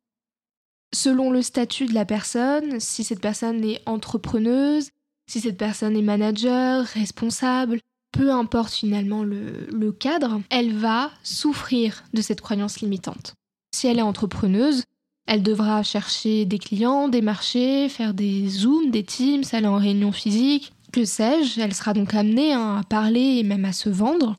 Selon 0.95 1.31
le 1.31 1.43
statut 1.43 1.87
de 1.87 1.95
la 1.95 2.05
personne, 2.05 2.79
si 2.79 3.03
cette 3.03 3.21
personne 3.21 3.65
est 3.65 3.81
entrepreneuse, 3.87 4.91
si 5.27 5.41
cette 5.41 5.57
personne 5.57 5.97
est 5.97 6.03
manager, 6.03 6.85
responsable, 6.85 7.81
peu 8.13 8.31
importe 8.31 8.73
finalement 8.73 9.25
le, 9.25 9.93
cadre, 9.93 10.41
elle 10.51 10.75
va 10.77 11.11
souffrir 11.23 12.05
de 12.13 12.21
cette 12.21 12.43
croyance 12.43 12.81
limitante. 12.81 13.35
Si 13.75 13.87
elle 13.87 13.99
est 13.99 14.03
entrepreneuse, 14.03 14.85
elle 15.27 15.43
devra 15.43 15.83
chercher 15.83 16.45
des 16.45 16.59
clients, 16.59 17.09
des 17.09 17.23
marchés, 17.23 17.89
faire 17.89 18.13
des 18.13 18.49
zooms, 18.49 18.91
des 18.91 19.05
teams, 19.05 19.45
aller 19.53 19.67
en 19.67 19.79
réunion 19.79 20.13
physique, 20.13 20.73
que 20.93 21.07
sais-je. 21.07 21.61
Elle 21.61 21.75
sera 21.75 21.95
donc 21.95 22.15
amenée 22.15 22.53
hein, 22.53 22.77
à 22.81 22.85
parler 22.85 23.39
et 23.39 23.43
même 23.43 23.65
à 23.65 23.73
se 23.73 23.89
vendre. 23.89 24.37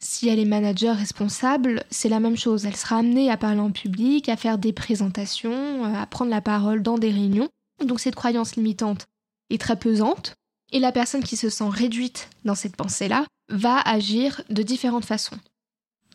Si 0.00 0.28
elle 0.28 0.38
est 0.38 0.44
manager 0.44 0.96
responsable, 0.96 1.84
c'est 1.90 2.08
la 2.08 2.20
même 2.20 2.36
chose. 2.36 2.66
Elle 2.66 2.76
sera 2.76 2.98
amenée 2.98 3.30
à 3.30 3.36
parler 3.36 3.60
en 3.60 3.72
public, 3.72 4.28
à 4.28 4.36
faire 4.36 4.58
des 4.58 4.72
présentations, 4.72 5.84
euh, 5.84 5.94
à 5.94 6.06
prendre 6.06 6.30
la 6.30 6.40
parole 6.40 6.82
dans 6.82 6.98
des 6.98 7.10
réunions. 7.10 7.48
Donc 7.84 8.00
cette 8.00 8.14
croyance 8.14 8.56
limitante 8.56 9.06
est 9.50 9.60
très 9.60 9.76
pesante. 9.76 10.34
Et 10.70 10.80
la 10.80 10.92
personne 10.92 11.24
qui 11.24 11.36
se 11.36 11.48
sent 11.48 11.68
réduite 11.68 12.28
dans 12.44 12.54
cette 12.54 12.76
pensée-là 12.76 13.24
va 13.48 13.80
agir 13.80 14.42
de 14.50 14.62
différentes 14.62 15.06
façons. 15.06 15.38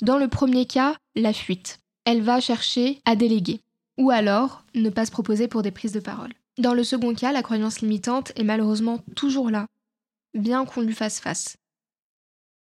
Dans 0.02 0.18
le 0.18 0.28
premier 0.28 0.66
cas, 0.66 0.96
la 1.16 1.34
fuite. 1.34 1.80
Elle 2.06 2.22
va 2.22 2.40
chercher 2.40 3.02
à 3.06 3.16
déléguer, 3.16 3.62
ou 3.98 4.12
alors 4.12 4.64
ne 4.76 4.90
pas 4.90 5.06
se 5.06 5.12
proposer 5.12 5.48
pour 5.48 5.62
des 5.62 5.72
prises 5.72 5.94
de 5.94 6.00
parole. 6.00 6.34
Dans 6.60 6.74
le 6.74 6.84
second 6.84 7.16
cas, 7.16 7.32
la 7.32 7.42
croyance 7.42 7.82
limitante 7.82 8.32
est 8.36 8.44
malheureusement 8.44 9.00
toujours 9.16 9.50
là, 9.50 9.66
bien 10.36 10.66
qu'on 10.66 10.82
lui 10.82 10.94
fasse 10.94 11.20
face. 11.20 11.58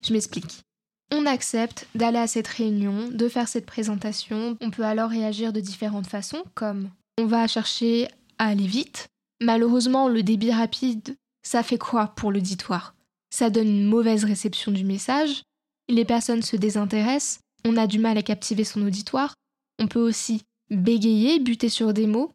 Je 0.05 0.13
m'explique. 0.13 0.63
On 1.11 1.25
accepte 1.25 1.87
d'aller 1.95 2.17
à 2.17 2.27
cette 2.27 2.47
réunion, 2.47 3.07
de 3.09 3.27
faire 3.29 3.47
cette 3.47 3.65
présentation. 3.65 4.57
On 4.61 4.71
peut 4.71 4.85
alors 4.85 5.09
réagir 5.09 5.53
de 5.53 5.59
différentes 5.59 6.07
façons, 6.07 6.43
comme 6.55 6.89
on 7.19 7.25
va 7.25 7.47
chercher 7.47 8.07
à 8.39 8.47
aller 8.47 8.67
vite. 8.67 9.07
Malheureusement, 9.41 10.07
le 10.07 10.23
débit 10.23 10.51
rapide, 10.51 11.15
ça 11.43 11.63
fait 11.63 11.77
quoi 11.77 12.07
pour 12.07 12.31
l'auditoire? 12.31 12.95
Ça 13.29 13.49
donne 13.49 13.67
une 13.67 13.85
mauvaise 13.85 14.23
réception 14.23 14.71
du 14.71 14.83
message. 14.83 15.43
Les 15.89 16.05
personnes 16.05 16.41
se 16.41 16.55
désintéressent. 16.55 17.39
On 17.65 17.77
a 17.77 17.87
du 17.87 17.99
mal 17.99 18.17
à 18.17 18.23
captiver 18.23 18.63
son 18.63 18.81
auditoire. 18.81 19.35
On 19.79 19.87
peut 19.87 20.01
aussi 20.01 20.43
bégayer, 20.69 21.39
buter 21.39 21.69
sur 21.69 21.93
des 21.93 22.07
mots 22.07 22.31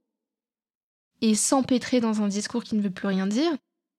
et 1.20 1.34
s'empêtrer 1.34 2.00
dans 2.00 2.22
un 2.22 2.28
discours 2.28 2.62
qui 2.62 2.76
ne 2.76 2.82
veut 2.82 2.90
plus 2.90 3.08
rien 3.08 3.26
dire. 3.26 3.52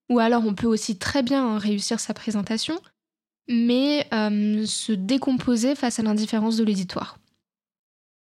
Ou 0.10 0.20
alors 0.20 0.46
on 0.46 0.54
peut 0.54 0.68
aussi 0.68 0.98
très 0.98 1.22
bien 1.22 1.58
réussir 1.58 2.00
sa 2.00 2.14
présentation, 2.14 2.80
mais 3.50 4.08
euh, 4.14 4.66
se 4.66 4.94
décomposer 4.94 5.76
face 5.76 6.00
à 6.00 6.04
l'indifférence 6.04 6.56
de 6.56 6.64
l'auditoire. 6.64 7.18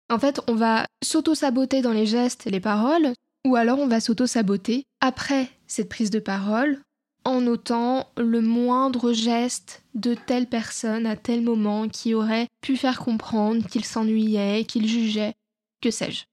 En 0.09 0.17
fait, 0.17 0.41
on 0.47 0.55
va 0.55 0.85
s'auto-saboter 1.03 1.81
dans 1.81 1.93
les 1.93 2.07
gestes 2.07 2.47
et 2.47 2.49
les 2.49 2.59
paroles, 2.59 3.13
ou 3.45 3.55
alors 3.55 3.79
on 3.79 3.87
va 3.87 3.99
s'auto-saboter 3.99 4.83
après 4.99 5.49
cette 5.67 5.87
prise 5.87 6.09
de 6.09 6.19
parole 6.19 6.81
en 7.25 7.41
notant 7.41 8.07
le 8.17 8.41
moindre 8.41 9.13
geste 9.13 9.83
de 9.93 10.15
telle 10.15 10.47
personne 10.47 11.05
à 11.05 11.15
tel 11.15 11.43
moment 11.43 11.87
qui 11.87 12.13
aurait 12.13 12.47
pu 12.61 12.75
faire 12.75 12.99
comprendre 12.99 13.67
qu'il 13.67 13.85
s'ennuyait, 13.85 14.63
qu'il 14.65 14.87
jugeait, 14.87 15.33
que 15.81 15.91
sais-je. 15.91 16.23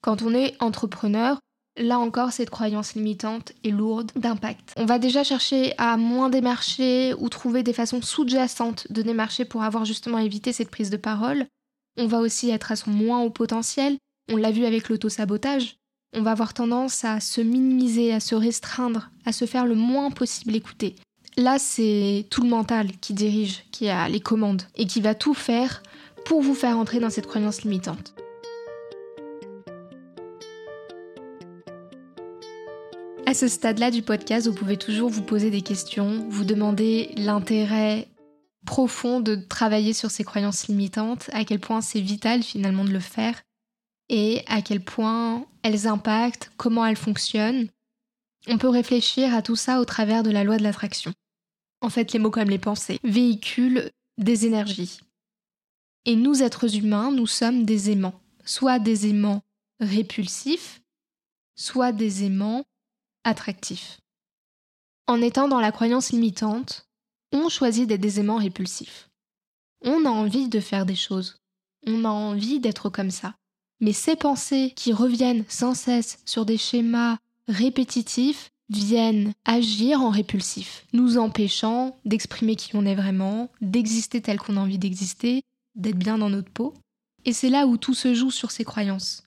Quand 0.00 0.22
on 0.22 0.32
est 0.32 0.56
entrepreneur, 0.62 1.38
là 1.78 1.98
encore, 1.98 2.32
cette 2.32 2.50
croyance 2.50 2.94
limitante 2.94 3.52
est 3.64 3.70
lourde 3.70 4.12
d'impact. 4.16 4.74
On 4.76 4.84
va 4.84 4.98
déjà 4.98 5.24
chercher 5.24 5.74
à 5.78 5.96
moins 5.96 6.28
démarcher 6.28 7.14
ou 7.18 7.28
trouver 7.28 7.62
des 7.62 7.72
façons 7.72 8.02
sous-jacentes 8.02 8.86
de 8.90 9.02
démarcher 9.02 9.44
pour 9.44 9.62
avoir 9.62 9.84
justement 9.84 10.18
évité 10.18 10.52
cette 10.52 10.70
prise 10.70 10.90
de 10.90 10.96
parole. 10.96 11.46
On 11.96 12.06
va 12.06 12.18
aussi 12.18 12.50
être 12.50 12.72
à 12.72 12.76
son 12.76 12.90
moins 12.90 13.20
haut 13.20 13.30
potentiel. 13.30 13.96
On 14.30 14.36
l'a 14.36 14.50
vu 14.50 14.64
avec 14.64 14.88
l'auto-sabotage. 14.88 15.76
On 16.16 16.22
va 16.22 16.32
avoir 16.32 16.54
tendance 16.54 17.04
à 17.04 17.20
se 17.20 17.40
minimiser, 17.40 18.12
à 18.12 18.20
se 18.20 18.34
restreindre, 18.34 19.10
à 19.24 19.32
se 19.32 19.44
faire 19.44 19.66
le 19.66 19.74
moins 19.74 20.10
possible 20.10 20.56
écouter. 20.56 20.96
Là, 21.36 21.58
c'est 21.58 22.26
tout 22.30 22.42
le 22.42 22.48
mental 22.48 22.90
qui 23.00 23.12
dirige, 23.12 23.64
qui 23.70 23.88
a 23.88 24.08
les 24.08 24.20
commandes 24.20 24.62
et 24.74 24.86
qui 24.86 25.00
va 25.00 25.14
tout 25.14 25.34
faire 25.34 25.82
pour 26.24 26.42
vous 26.42 26.54
faire 26.54 26.78
entrer 26.78 26.98
dans 26.98 27.10
cette 27.10 27.26
croyance 27.26 27.62
limitante. 27.62 28.14
À 33.28 33.34
ce 33.34 33.46
stade-là 33.46 33.90
du 33.90 34.00
podcast, 34.00 34.46
vous 34.46 34.54
pouvez 34.54 34.78
toujours 34.78 35.10
vous 35.10 35.20
poser 35.20 35.50
des 35.50 35.60
questions, 35.60 36.26
vous 36.30 36.46
demander 36.46 37.12
l'intérêt 37.14 38.08
profond 38.64 39.20
de 39.20 39.34
travailler 39.34 39.92
sur 39.92 40.10
ces 40.10 40.24
croyances 40.24 40.66
limitantes, 40.66 41.28
à 41.34 41.44
quel 41.44 41.60
point 41.60 41.82
c'est 41.82 42.00
vital 42.00 42.42
finalement 42.42 42.86
de 42.86 42.90
le 42.90 43.00
faire, 43.00 43.42
et 44.08 44.44
à 44.46 44.62
quel 44.62 44.82
point 44.82 45.44
elles 45.62 45.86
impactent, 45.86 46.50
comment 46.56 46.86
elles 46.86 46.96
fonctionnent. 46.96 47.68
On 48.46 48.56
peut 48.56 48.70
réfléchir 48.70 49.34
à 49.34 49.42
tout 49.42 49.56
ça 49.56 49.78
au 49.82 49.84
travers 49.84 50.22
de 50.22 50.30
la 50.30 50.42
loi 50.42 50.56
de 50.56 50.62
l'attraction. 50.62 51.12
En 51.82 51.90
fait, 51.90 52.14
les 52.14 52.18
mots 52.18 52.30
comme 52.30 52.48
les 52.48 52.58
pensées 52.58 52.98
véhiculent 53.04 53.90
des 54.16 54.46
énergies. 54.46 55.00
Et 56.06 56.16
nous, 56.16 56.42
êtres 56.42 56.76
humains, 56.76 57.12
nous 57.12 57.26
sommes 57.26 57.66
des 57.66 57.90
aimants, 57.90 58.22
soit 58.46 58.78
des 58.78 59.06
aimants 59.06 59.42
répulsifs, 59.80 60.80
soit 61.56 61.92
des 61.92 62.24
aimants 62.24 62.64
attractif. 63.28 64.00
En 65.06 65.22
étant 65.22 65.48
dans 65.48 65.60
la 65.60 65.72
croyance 65.72 66.10
limitante, 66.10 66.86
on 67.32 67.48
choisit 67.48 67.86
d'être 67.86 68.00
des 68.00 68.20
aimants 68.20 68.38
répulsifs. 68.38 69.08
On 69.82 70.04
a 70.04 70.10
envie 70.10 70.48
de 70.48 70.60
faire 70.60 70.86
des 70.86 70.96
choses. 70.96 71.36
On 71.86 72.04
a 72.04 72.08
envie 72.08 72.58
d'être 72.58 72.88
comme 72.88 73.10
ça. 73.10 73.34
Mais 73.80 73.92
ces 73.92 74.16
pensées 74.16 74.72
qui 74.74 74.92
reviennent 74.92 75.44
sans 75.48 75.74
cesse 75.74 76.18
sur 76.24 76.44
des 76.44 76.58
schémas 76.58 77.18
répétitifs 77.46 78.50
viennent 78.68 79.32
agir 79.44 80.02
en 80.02 80.10
répulsif, 80.10 80.84
nous 80.92 81.16
empêchant 81.16 81.96
d'exprimer 82.04 82.56
qui 82.56 82.76
on 82.76 82.84
est 82.84 82.94
vraiment, 82.94 83.50
d'exister 83.60 84.20
tel 84.20 84.38
qu'on 84.38 84.56
a 84.56 84.60
envie 84.60 84.78
d'exister, 84.78 85.42
d'être 85.74 85.96
bien 85.96 86.18
dans 86.18 86.28
notre 86.28 86.50
peau. 86.50 86.74
Et 87.24 87.32
c'est 87.32 87.50
là 87.50 87.66
où 87.66 87.76
tout 87.76 87.94
se 87.94 88.14
joue 88.14 88.30
sur 88.30 88.50
ces 88.50 88.64
croyances. 88.64 89.22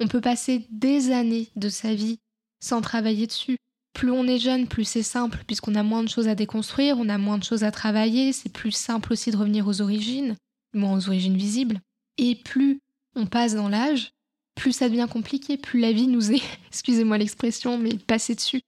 On 0.00 0.08
peut 0.08 0.20
passer 0.20 0.66
des 0.70 1.12
années 1.12 1.48
de 1.56 1.68
sa 1.68 1.94
vie 1.94 2.18
sans 2.62 2.80
travailler 2.80 3.26
dessus. 3.26 3.58
Plus 3.92 4.10
on 4.10 4.26
est 4.26 4.38
jeune, 4.38 4.68
plus 4.68 4.84
c'est 4.84 5.02
simple, 5.02 5.42
puisqu'on 5.46 5.74
a 5.74 5.82
moins 5.82 6.02
de 6.02 6.08
choses 6.08 6.28
à 6.28 6.34
déconstruire, 6.34 6.96
on 6.98 7.10
a 7.10 7.18
moins 7.18 7.36
de 7.36 7.44
choses 7.44 7.64
à 7.64 7.70
travailler, 7.70 8.32
c'est 8.32 8.52
plus 8.52 8.72
simple 8.72 9.12
aussi 9.12 9.30
de 9.30 9.36
revenir 9.36 9.66
aux 9.66 9.82
origines, 9.82 10.36
moins 10.72 10.96
aux 10.96 11.08
origines 11.08 11.36
visibles. 11.36 11.80
Et 12.16 12.36
plus 12.36 12.80
on 13.14 13.26
passe 13.26 13.54
dans 13.54 13.68
l'âge, 13.68 14.12
plus 14.54 14.72
ça 14.72 14.88
devient 14.88 15.08
compliqué, 15.10 15.58
plus 15.58 15.80
la 15.80 15.92
vie 15.92 16.06
nous 16.06 16.32
est, 16.32 16.42
excusez-moi 16.68 17.18
l'expression, 17.18 17.76
mais 17.76 17.98
passée 17.98 18.34
dessus. 18.34 18.62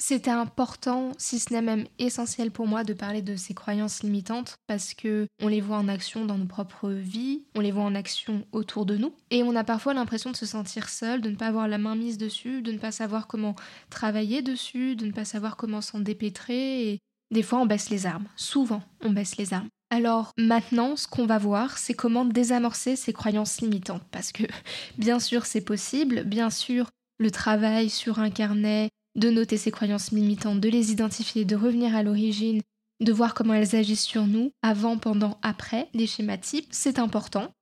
C'était 0.00 0.30
important, 0.30 1.10
si 1.18 1.40
ce 1.40 1.52
n'est 1.52 1.60
même 1.60 1.84
essentiel 1.98 2.52
pour 2.52 2.68
moi, 2.68 2.84
de 2.84 2.92
parler 2.92 3.20
de 3.20 3.34
ces 3.34 3.52
croyances 3.52 4.04
limitantes 4.04 4.56
parce 4.68 4.94
que 4.94 5.26
on 5.42 5.48
les 5.48 5.60
voit 5.60 5.76
en 5.76 5.88
action 5.88 6.24
dans 6.24 6.38
nos 6.38 6.46
propres 6.46 6.90
vies, 6.90 7.42
on 7.56 7.60
les 7.60 7.72
voit 7.72 7.82
en 7.82 7.96
action 7.96 8.46
autour 8.52 8.86
de 8.86 8.96
nous, 8.96 9.12
et 9.30 9.42
on 9.42 9.56
a 9.56 9.64
parfois 9.64 9.94
l'impression 9.94 10.30
de 10.30 10.36
se 10.36 10.46
sentir 10.46 10.88
seul, 10.88 11.20
de 11.20 11.30
ne 11.30 11.36
pas 11.36 11.48
avoir 11.48 11.66
la 11.66 11.78
main 11.78 11.96
mise 11.96 12.16
dessus, 12.16 12.62
de 12.62 12.70
ne 12.70 12.78
pas 12.78 12.92
savoir 12.92 13.26
comment 13.26 13.56
travailler 13.90 14.40
dessus, 14.40 14.94
de 14.94 15.04
ne 15.04 15.12
pas 15.12 15.24
savoir 15.24 15.56
comment 15.56 15.80
s'en 15.80 15.98
dépêtrer, 15.98 16.92
et 16.92 17.00
des 17.32 17.42
fois 17.42 17.58
on 17.58 17.66
baisse 17.66 17.90
les 17.90 18.06
armes. 18.06 18.28
Souvent, 18.36 18.82
on 19.02 19.10
baisse 19.10 19.36
les 19.36 19.52
armes. 19.52 19.68
Alors 19.90 20.32
maintenant, 20.38 20.94
ce 20.94 21.08
qu'on 21.08 21.26
va 21.26 21.38
voir, 21.38 21.76
c'est 21.76 21.94
comment 21.94 22.24
désamorcer 22.24 22.94
ces 22.94 23.12
croyances 23.12 23.60
limitantes. 23.60 24.04
Parce 24.12 24.30
que 24.30 24.44
bien 24.98 25.18
sûr, 25.18 25.44
c'est 25.44 25.60
possible, 25.60 26.22
bien 26.22 26.50
sûr, 26.50 26.88
le 27.18 27.32
travail 27.32 27.90
sur 27.90 28.20
un 28.20 28.30
carnet, 28.30 28.90
de 29.18 29.30
noter 29.30 29.56
ces 29.56 29.70
croyances 29.70 30.12
limitantes, 30.12 30.60
de 30.60 30.68
les 30.68 30.92
identifier, 30.92 31.44
de 31.44 31.56
revenir 31.56 31.94
à 31.94 32.02
l'origine, 32.02 32.62
de 33.00 33.12
voir 33.12 33.34
comment 33.34 33.54
elles 33.54 33.76
agissent 33.76 34.04
sur 34.04 34.26
nous, 34.26 34.52
avant, 34.62 34.96
pendant, 34.96 35.38
après, 35.42 35.88
les 35.92 36.06
schémas 36.06 36.38
types, 36.38 36.68
c'est 36.70 36.98
important. 36.98 37.52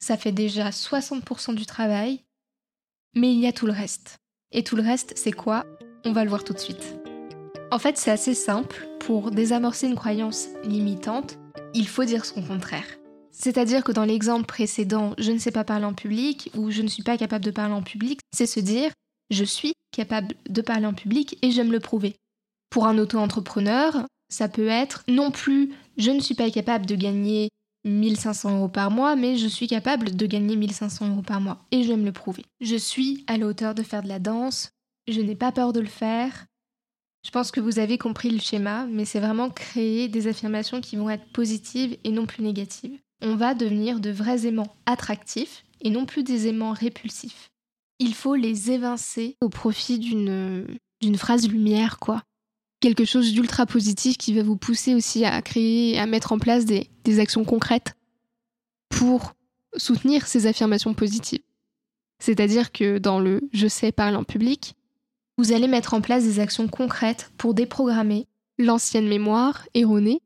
Ça 0.00 0.16
fait 0.16 0.32
déjà 0.32 0.70
60% 0.70 1.54
du 1.54 1.66
travail, 1.66 2.22
mais 3.14 3.32
il 3.32 3.40
y 3.40 3.46
a 3.46 3.52
tout 3.52 3.66
le 3.66 3.72
reste. 3.72 4.18
Et 4.52 4.62
tout 4.62 4.76
le 4.76 4.82
reste, 4.82 5.12
c'est 5.16 5.32
quoi? 5.32 5.66
On 6.04 6.12
va 6.12 6.24
le 6.24 6.30
voir 6.30 6.44
tout 6.44 6.54
de 6.54 6.58
suite. 6.58 6.96
En 7.70 7.78
fait, 7.78 7.98
c'est 7.98 8.10
assez 8.10 8.34
simple. 8.34 8.88
Pour 9.00 9.30
désamorcer 9.30 9.86
une 9.86 9.96
croyance 9.96 10.48
limitante, 10.64 11.38
il 11.74 11.86
faut 11.86 12.04
dire 12.04 12.24
son 12.24 12.42
contraire. 12.42 12.86
C'est-à-dire 13.30 13.84
que 13.84 13.92
dans 13.92 14.04
l'exemple 14.04 14.46
précédent, 14.46 15.14
je 15.18 15.30
ne 15.32 15.38
sais 15.38 15.52
pas 15.52 15.64
parler 15.64 15.84
en 15.84 15.94
public 15.94 16.50
ou 16.56 16.70
je 16.70 16.82
ne 16.82 16.88
suis 16.88 17.02
pas 17.02 17.16
capable 17.16 17.44
de 17.44 17.50
parler 17.50 17.74
en 17.74 17.82
public, 17.82 18.20
c'est 18.32 18.46
se 18.46 18.60
dire 18.60 18.90
je 19.30 19.44
suis 19.44 19.74
capable 19.92 20.34
de 20.48 20.62
parler 20.62 20.86
en 20.86 20.94
public 20.94 21.38
et 21.42 21.50
j'aime 21.50 21.72
le 21.72 21.80
prouver. 21.80 22.16
Pour 22.70 22.86
un 22.86 22.98
auto-entrepreneur, 22.98 24.06
ça 24.28 24.48
peut 24.48 24.68
être 24.68 25.02
non 25.08 25.30
plus 25.30 25.72
je 25.96 26.10
ne 26.10 26.20
suis 26.20 26.34
pas 26.34 26.50
capable 26.50 26.86
de 26.86 26.94
gagner 26.94 27.50
1500 27.84 28.58
euros 28.58 28.68
par 28.68 28.90
mois, 28.90 29.16
mais 29.16 29.36
je 29.36 29.46
suis 29.46 29.66
capable 29.66 30.14
de 30.14 30.26
gagner 30.26 30.56
1500 30.56 31.08
euros 31.10 31.22
par 31.22 31.40
mois 31.40 31.64
et 31.70 31.82
j'aime 31.82 32.04
le 32.04 32.12
prouver. 32.12 32.44
Je 32.60 32.76
suis 32.76 33.24
à 33.26 33.36
la 33.36 33.46
hauteur 33.46 33.74
de 33.74 33.82
faire 33.82 34.02
de 34.02 34.08
la 34.08 34.18
danse, 34.18 34.70
je 35.08 35.20
n'ai 35.20 35.34
pas 35.34 35.52
peur 35.52 35.72
de 35.72 35.80
le 35.80 35.86
faire. 35.86 36.46
Je 37.24 37.30
pense 37.30 37.50
que 37.50 37.60
vous 37.60 37.78
avez 37.78 37.98
compris 37.98 38.30
le 38.30 38.38
schéma, 38.38 38.86
mais 38.86 39.04
c'est 39.04 39.20
vraiment 39.20 39.50
créer 39.50 40.08
des 40.08 40.26
affirmations 40.26 40.80
qui 40.80 40.96
vont 40.96 41.10
être 41.10 41.30
positives 41.32 41.98
et 42.04 42.10
non 42.10 42.24
plus 42.24 42.42
négatives. 42.42 42.98
On 43.22 43.36
va 43.36 43.52
devenir 43.54 44.00
de 44.00 44.10
vrais 44.10 44.46
aimants 44.46 44.74
attractifs 44.86 45.64
et 45.82 45.90
non 45.90 46.06
plus 46.06 46.22
des 46.22 46.48
aimants 46.48 46.72
répulsifs 46.72 47.49
il 48.00 48.14
faut 48.14 48.34
les 48.34 48.72
évincer 48.72 49.36
au 49.40 49.48
profit 49.48 50.00
d'une 50.00 50.66
d'une 51.00 51.16
phrase 51.16 51.48
lumière, 51.48 51.98
quoi. 51.98 52.22
Quelque 52.80 53.04
chose 53.06 53.32
d'ultra 53.32 53.64
positif 53.64 54.18
qui 54.18 54.34
va 54.34 54.42
vous 54.42 54.56
pousser 54.56 54.94
aussi 54.94 55.24
à 55.24 55.40
créer, 55.40 55.98
à 55.98 56.04
mettre 56.06 56.32
en 56.32 56.38
place 56.38 56.66
des, 56.66 56.90
des 57.04 57.20
actions 57.20 57.44
concrètes 57.44 57.94
pour 58.90 59.32
soutenir 59.76 60.26
ces 60.26 60.46
affirmations 60.46 60.92
positives. 60.92 61.42
C'est-à-dire 62.18 62.72
que 62.72 62.98
dans 62.98 63.18
le 63.18 63.48
je 63.52 63.66
sais 63.66 63.92
parler 63.92 64.16
en 64.16 64.24
public, 64.24 64.74
vous 65.38 65.52
allez 65.52 65.68
mettre 65.68 65.94
en 65.94 66.02
place 66.02 66.24
des 66.24 66.38
actions 66.38 66.68
concrètes 66.68 67.32
pour 67.38 67.54
déprogrammer 67.54 68.26
l'ancienne 68.58 69.08
mémoire 69.08 69.66
erronée 69.72 70.20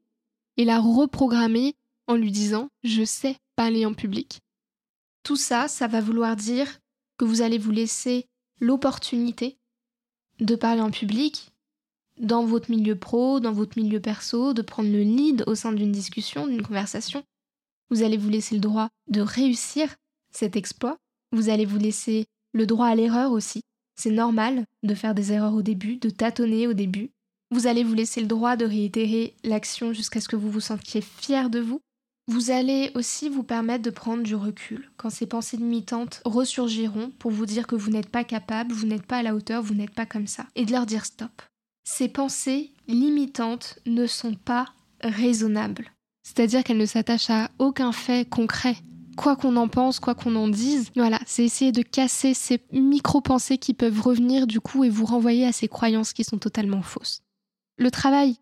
et 0.57 0.65
la 0.65 0.81
reprogrammer 0.81 1.77
en 2.09 2.15
lui 2.15 2.33
disant 2.33 2.69
je 2.83 3.05
sais 3.05 3.37
parler 3.55 3.87
en 3.87 3.95
public. 3.95 4.41
Tout 5.23 5.37
ça, 5.37 5.69
ça 5.69 5.87
va 5.87 6.01
vouloir 6.01 6.37
dire 6.37 6.81
que 7.19 7.25
vous 7.25 7.43
allez 7.43 7.59
vous 7.59 7.71
laisser 7.71 8.27
l'opportunité 8.61 9.59
de 10.41 10.57
parler 10.57 10.81
en 10.81 10.91
public 10.91 11.53
dans 12.19 12.45
votre 12.45 12.71
milieu 12.71 12.97
pro, 12.97 13.41
dans 13.41 13.53
votre 13.53 13.79
milieu 13.79 14.01
perso, 14.01 14.53
de 14.53 14.63
prendre 14.63 14.91
le 14.91 15.03
lead 15.03 15.45
au 15.47 15.55
sein 15.55 15.73
d'une 15.73 15.93
discussion, 15.93 16.47
d'une 16.47 16.63
conversation. 16.63 17.25
Vous 17.91 18.03
allez 18.03 18.17
vous 18.17 18.29
laisser 18.31 18.55
le 18.55 18.61
droit 18.61 18.89
de 19.09 19.21
réussir 19.21 19.95
cet 20.31 20.57
exploit. 20.57 20.97
Vous 21.33 21.49
allez 21.49 21.65
vous 21.65 21.79
laisser 21.79 22.27
le 22.53 22.67
droit 22.67 22.87
à 22.87 22.95
l'erreur 22.95 23.33
aussi. 23.33 23.63
C'est 23.97 24.11
normal 24.11 24.65
de 24.83 24.95
faire 24.95 25.15
des 25.15 25.33
erreurs 25.33 25.55
au 25.55 25.63
début, 25.63 25.97
de 25.97 26.11
tâtonner 26.11 26.67
au 26.67 26.73
début. 26.73 27.11
Vous 27.51 27.67
allez 27.67 27.85
vous 27.85 27.95
laisser 27.95 28.21
le 28.21 28.27
droit 28.27 28.57
de 28.57 28.65
réitérer 28.65 29.35
l'action 29.45 29.93
jusqu'à 29.93 30.21
ce 30.21 30.29
que 30.29 30.37
vous 30.37 30.51
vous 30.51 30.61
sentiez 30.61 31.01
fier 31.01 31.51
de 31.51 31.61
vous. 31.61 31.81
Vous 32.27 32.51
allez 32.51 32.91
aussi 32.95 33.29
vous 33.29 33.43
permettre 33.43 33.83
de 33.83 33.91
prendre 33.91 34.23
du 34.23 34.35
recul 34.35 34.91
quand 34.97 35.11
ces 35.11 35.27
pensées 35.27 35.59
limitantes 35.59 36.23
ressurgiront 36.25 37.11
pour 37.19 37.31
vous 37.31 37.45
dire 37.45 37.67
que 37.67 37.75
vous 37.75 37.91
n'êtes 37.91 38.09
pas 38.09 38.25
capable, 38.25 38.73
vous 38.73 38.87
n'êtes 38.87 39.05
pas 39.05 39.19
à 39.19 39.23
la 39.23 39.35
hauteur, 39.35 39.63
vous 39.63 39.75
n'êtes 39.75 39.95
pas 39.95 40.07
comme 40.07 40.27
ça, 40.27 40.47
et 40.57 40.65
de 40.65 40.73
leur 40.73 40.87
dire 40.87 41.05
stop. 41.05 41.43
Ces 41.85 42.09
pensées 42.09 42.73
limitantes 42.89 43.79
ne 43.85 44.07
sont 44.07 44.35
pas 44.35 44.73
raisonnables, 45.03 45.93
c'est-à-dire 46.23 46.65
qu'elles 46.65 46.79
ne 46.79 46.87
s'attachent 46.87 47.29
à 47.29 47.51
aucun 47.59 47.93
fait 47.93 48.27
concret. 48.27 48.77
Quoi 49.19 49.37
qu'on 49.37 49.57
en 49.57 49.69
pense, 49.69 50.01
quoi 50.01 50.15
qu'on 50.15 50.35
en 50.35 50.49
dise, 50.49 50.91
voilà, 50.97 51.21
c'est 51.27 51.45
essayer 51.45 51.73
de 51.73 51.83
casser 51.83 52.33
ces 52.33 52.61
micro-pensées 52.73 53.59
qui 53.59 53.75
peuvent 53.75 54.01
revenir 54.01 54.47
du 54.47 54.61
coup 54.61 54.83
et 54.83 54.89
vous 54.89 55.05
renvoyer 55.05 55.47
à 55.47 55.53
ces 55.53 55.69
croyances 55.69 56.15
qui 56.15 56.25
sont 56.25 56.39
totalement 56.39 56.83
fausses. 56.83 57.21
Le 57.77 57.91
travail 57.91 58.39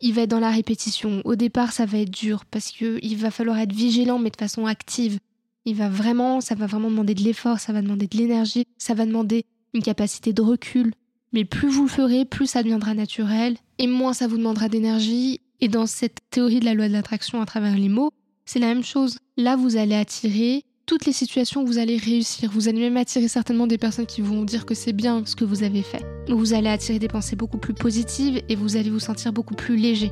il 0.00 0.14
va 0.14 0.22
être 0.22 0.30
dans 0.30 0.40
la 0.40 0.50
répétition. 0.50 1.22
Au 1.24 1.34
départ, 1.34 1.72
ça 1.72 1.86
va 1.86 1.98
être 1.98 2.10
dur 2.10 2.44
parce 2.44 2.70
qu'il 2.70 3.16
va 3.16 3.30
falloir 3.30 3.58
être 3.58 3.72
vigilant, 3.72 4.18
mais 4.18 4.30
de 4.30 4.36
façon 4.36 4.66
active. 4.66 5.18
Il 5.64 5.74
va 5.74 5.88
vraiment, 5.88 6.40
ça 6.40 6.54
va 6.54 6.66
vraiment 6.66 6.90
demander 6.90 7.14
de 7.14 7.22
l'effort, 7.22 7.58
ça 7.58 7.72
va 7.72 7.82
demander 7.82 8.06
de 8.06 8.16
l'énergie, 8.16 8.64
ça 8.78 8.94
va 8.94 9.06
demander 9.06 9.44
une 9.74 9.82
capacité 9.82 10.32
de 10.32 10.42
recul. 10.42 10.92
Mais 11.32 11.44
plus 11.44 11.68
vous 11.68 11.82
le 11.82 11.88
ferez, 11.88 12.24
plus 12.24 12.46
ça 12.46 12.62
deviendra 12.62 12.94
naturel 12.94 13.56
et 13.78 13.86
moins 13.86 14.12
ça 14.12 14.26
vous 14.26 14.38
demandera 14.38 14.68
d'énergie. 14.68 15.40
Et 15.60 15.68
dans 15.68 15.86
cette 15.86 16.20
théorie 16.30 16.60
de 16.60 16.64
la 16.64 16.74
loi 16.74 16.88
de 16.88 16.92
l'attraction 16.92 17.42
à 17.42 17.46
travers 17.46 17.76
les 17.76 17.88
mots, 17.88 18.12
c'est 18.46 18.60
la 18.60 18.68
même 18.68 18.84
chose. 18.84 19.18
Là, 19.36 19.56
vous 19.56 19.76
allez 19.76 19.94
attirer 19.94 20.64
toutes 20.88 21.04
les 21.04 21.12
situations 21.12 21.64
vous 21.64 21.76
allez 21.76 21.98
réussir. 21.98 22.50
Vous 22.50 22.66
allez 22.66 22.80
même 22.80 22.96
attirer 22.96 23.28
certainement 23.28 23.66
des 23.66 23.76
personnes 23.76 24.06
qui 24.06 24.22
vont 24.22 24.42
dire 24.42 24.64
que 24.64 24.74
c'est 24.74 24.94
bien 24.94 25.22
ce 25.26 25.36
que 25.36 25.44
vous 25.44 25.62
avez 25.62 25.82
fait. 25.82 26.02
Vous 26.30 26.54
allez 26.54 26.70
attirer 26.70 26.98
des 26.98 27.08
pensées 27.08 27.36
beaucoup 27.36 27.58
plus 27.58 27.74
positives 27.74 28.40
et 28.48 28.56
vous 28.56 28.76
allez 28.76 28.88
vous 28.88 28.98
sentir 28.98 29.34
beaucoup 29.34 29.54
plus 29.54 29.76
léger. 29.76 30.10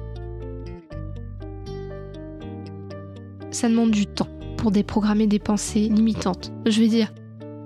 Ça 3.51 3.71
demande 3.71 3.91
du 3.91 4.05
temps 4.07 4.29
pour 4.59 4.71
déprogrammer 4.71 5.27
des 5.27 5.39
pensées 5.39 5.89
limitantes. 5.89 6.53
Je 6.67 6.79
veux 6.83 6.89
dire, 6.89 7.11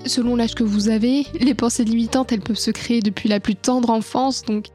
selon 0.06 0.36
l'âge 0.36 0.54
que 0.54 0.62
vous 0.62 0.88
avez, 0.88 1.26
les 1.40 1.54
pensées 1.54 1.82
limitantes, 1.82 2.30
elles 2.30 2.42
peuvent 2.42 2.56
se 2.56 2.70
créer 2.70 3.00
depuis 3.00 3.28
la 3.28 3.40
plus 3.40 3.56
tendre 3.56 3.90
enfance. 3.90 4.42
Donc, 4.44 4.66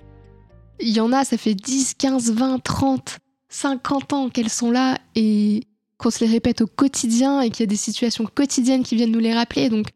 il 0.82 0.90
y 0.90 1.00
en 1.00 1.14
a, 1.14 1.24
ça 1.24 1.38
fait 1.38 1.56
10, 1.56 1.94
15, 1.94 2.34
20, 2.34 2.62
30, 2.62 3.18
50 3.48 4.12
ans 4.12 4.30
qu'elles 4.30 4.50
sont 4.50 4.72
là 4.72 4.98
et 5.16 5.62
qu'on 5.98 6.10
se 6.10 6.24
les 6.24 6.32
répète 6.32 6.62
au 6.62 6.68
quotidien 6.68 7.42
et 7.42 7.50
qu'il 7.50 7.62
y 7.62 7.64
a 7.64 7.68
des 7.68 7.76
situations 7.76 8.26
quotidiennes 8.26 8.84
qui 8.84 8.96
viennent 8.96 9.12
nous 9.12 9.20
les 9.20 9.34
rappeler. 9.34 9.70
Donc, 9.70 9.90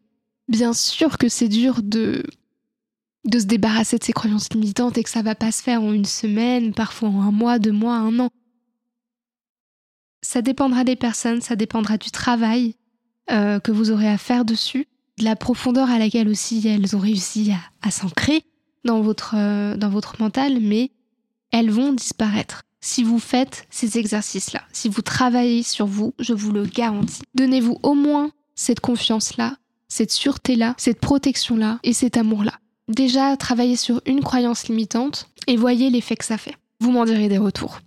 bien 0.48 0.74
sûr 0.74 1.18
que 1.18 1.30
c'est 1.30 1.50
dur 1.50 1.82
de, 1.84 2.24
de 3.26 3.40
se 3.40 3.46
débarrasser 3.46 3.98
de 3.98 4.04
ces 4.04 4.14
croyances 4.14 4.52
limitantes 4.54 4.98
et 4.98 5.04
que 5.04 5.10
ça 5.10 5.22
va 5.22 5.36
pas 5.36 5.52
se 5.52 5.62
faire 5.62 5.82
en 5.82 5.94
une 5.94 6.06
semaine, 6.06 6.74
parfois 6.74 7.10
en 7.10 7.22
un 7.22 7.32
mois, 7.32 7.60
deux 7.60 7.72
mois, 7.72 7.96
un 7.96 8.20
an. 8.20 8.30
Ça 10.22 10.42
dépendra 10.42 10.84
des 10.84 10.96
personnes, 10.96 11.42
ça 11.42 11.56
dépendra 11.56 11.98
du 11.98 12.12
travail 12.12 12.76
euh, 13.32 13.60
que 13.60 13.72
vous 13.72 13.92
aurez 13.92 14.08
à 14.08 14.18
faire 14.18 14.46
dessus, 14.46 14.88
de 15.18 15.24
la 15.24 15.36
profondeur 15.36 15.90
à 15.90 16.00
laquelle 16.00 16.28
aussi 16.30 16.66
elles 16.68 16.96
ont 16.96 17.00
réussi 17.00 17.52
à, 17.52 17.88
à 17.88 17.92
s'ancrer 17.92 18.44
dans 18.86 19.02
votre, 19.02 19.36
euh, 19.38 19.76
dans 19.76 19.90
votre 19.90 20.22
mental, 20.22 20.60
mais 20.62 20.92
elles 21.52 21.72
vont 21.72 21.94
disparaître 21.94 22.64
si 22.82 23.04
vous 23.04 23.20
faites 23.20 23.66
ces 23.70 23.98
exercices-là, 23.98 24.62
si 24.72 24.90
vous 24.90 25.02
travaillez 25.02 25.64
sur 25.64 25.86
vous, 25.86 26.14
je 26.20 26.34
vous 26.34 26.52
le 26.52 26.66
garantis. 26.66 27.24
Donnez-vous 27.36 27.80
au 27.84 27.94
moins 27.94 28.32
cette 28.56 28.80
confiance-là, 28.80 29.58
cette 29.88 30.12
sûreté-là, 30.12 30.76
cette 30.78 31.00
protection-là 31.00 31.80
et 31.84 31.94
cet 31.94 32.18
amour-là. 32.18 32.54
Déjà, 32.88 33.38
travaillez 33.38 33.76
sur 33.76 34.02
une 34.06 34.22
croyance 34.22 34.68
limitante 34.68 35.30
et 35.48 35.58
voyez 35.58 35.90
l'effet 35.90 36.16
que 36.16 36.26
ça 36.26 36.38
fait. 36.38 36.56
Vous 36.80 36.92
m'en 36.92 37.06
direz 37.06 37.28
des 37.28 37.38
retours. 37.38 37.80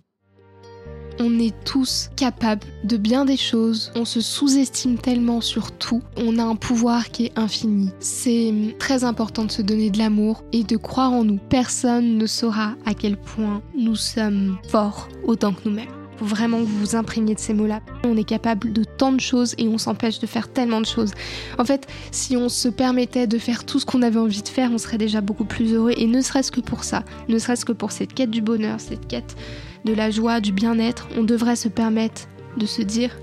On 1.19 1.39
est 1.39 1.53
tous 1.63 2.09
capables 2.15 2.65
de 2.83 2.97
bien 2.97 3.25
des 3.25 3.37
choses, 3.37 3.91
on 3.95 4.05
se 4.05 4.19
sous-estime 4.19 4.97
tellement 4.97 5.41
sur 5.41 5.71
tout, 5.71 6.01
on 6.17 6.39
a 6.39 6.43
un 6.43 6.55
pouvoir 6.55 7.11
qui 7.11 7.25
est 7.25 7.37
infini. 7.37 7.91
C'est 7.99 8.53
très 8.79 9.03
important 9.03 9.45
de 9.45 9.51
se 9.51 9.61
donner 9.61 9.89
de 9.89 9.99
l'amour 9.99 10.43
et 10.51 10.63
de 10.63 10.75
croire 10.75 11.11
en 11.11 11.23
nous. 11.23 11.37
Personne 11.49 12.17
ne 12.17 12.25
saura 12.25 12.73
à 12.85 12.93
quel 12.93 13.17
point 13.17 13.61
nous 13.77 13.95
sommes 13.95 14.57
forts 14.69 15.07
autant 15.25 15.53
que 15.53 15.69
nous-mêmes. 15.69 15.89
Faut 16.17 16.25
vraiment 16.25 16.59
vous 16.59 16.77
vous 16.79 16.95
imprégniez 16.95 17.35
de 17.35 17.39
ces 17.39 17.53
mots-là. 17.53 17.81
On 18.03 18.17
est 18.17 18.23
capable 18.23 18.71
de 18.71 18.83
tant 18.83 19.11
de 19.11 19.19
choses 19.19 19.55
et 19.57 19.67
on 19.67 19.77
s'empêche 19.77 20.19
de 20.19 20.27
faire 20.27 20.51
tellement 20.51 20.81
de 20.81 20.85
choses. 20.85 21.11
En 21.57 21.65
fait, 21.65 21.87
si 22.11 22.37
on 22.37 22.49
se 22.49 22.69
permettait 22.69 23.27
de 23.27 23.37
faire 23.37 23.65
tout 23.65 23.79
ce 23.79 23.85
qu'on 23.85 24.01
avait 24.01 24.19
envie 24.19 24.41
de 24.41 24.47
faire, 24.47 24.71
on 24.71 24.77
serait 24.77 24.97
déjà 24.97 25.21
beaucoup 25.21 25.45
plus 25.45 25.73
heureux 25.73 25.93
et 25.95 26.05
ne 26.05 26.21
serait-ce 26.21 26.51
que 26.51 26.61
pour 26.61 26.83
ça, 26.83 27.03
ne 27.29 27.37
serait-ce 27.37 27.65
que 27.65 27.71
pour 27.71 27.91
cette 27.91 28.13
quête 28.13 28.31
du 28.31 28.41
bonheur, 28.41 28.79
cette 28.79 29.07
quête 29.07 29.35
de 29.85 29.93
la 29.93 30.11
joie, 30.11 30.39
du 30.39 30.51
bien-être, 30.51 31.07
on 31.17 31.23
devrait 31.23 31.55
se 31.55 31.67
permettre 31.67 32.27
de 32.57 32.65
se 32.65 32.81
dire 32.81 33.17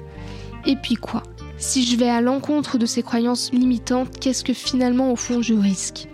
et 0.66 0.76
puis 0.76 0.94
quoi? 0.94 1.22
Si 1.56 1.84
je 1.84 1.96
vais 1.96 2.08
à 2.08 2.20
l'encontre 2.20 2.78
de 2.78 2.86
ces 2.86 3.02
croyances 3.02 3.52
limitantes, 3.52 4.18
qu'est-ce 4.18 4.44
que 4.44 4.54
finalement 4.54 5.12
au 5.12 5.16
fond 5.16 5.42
je 5.42 5.54
risque? 5.54 6.08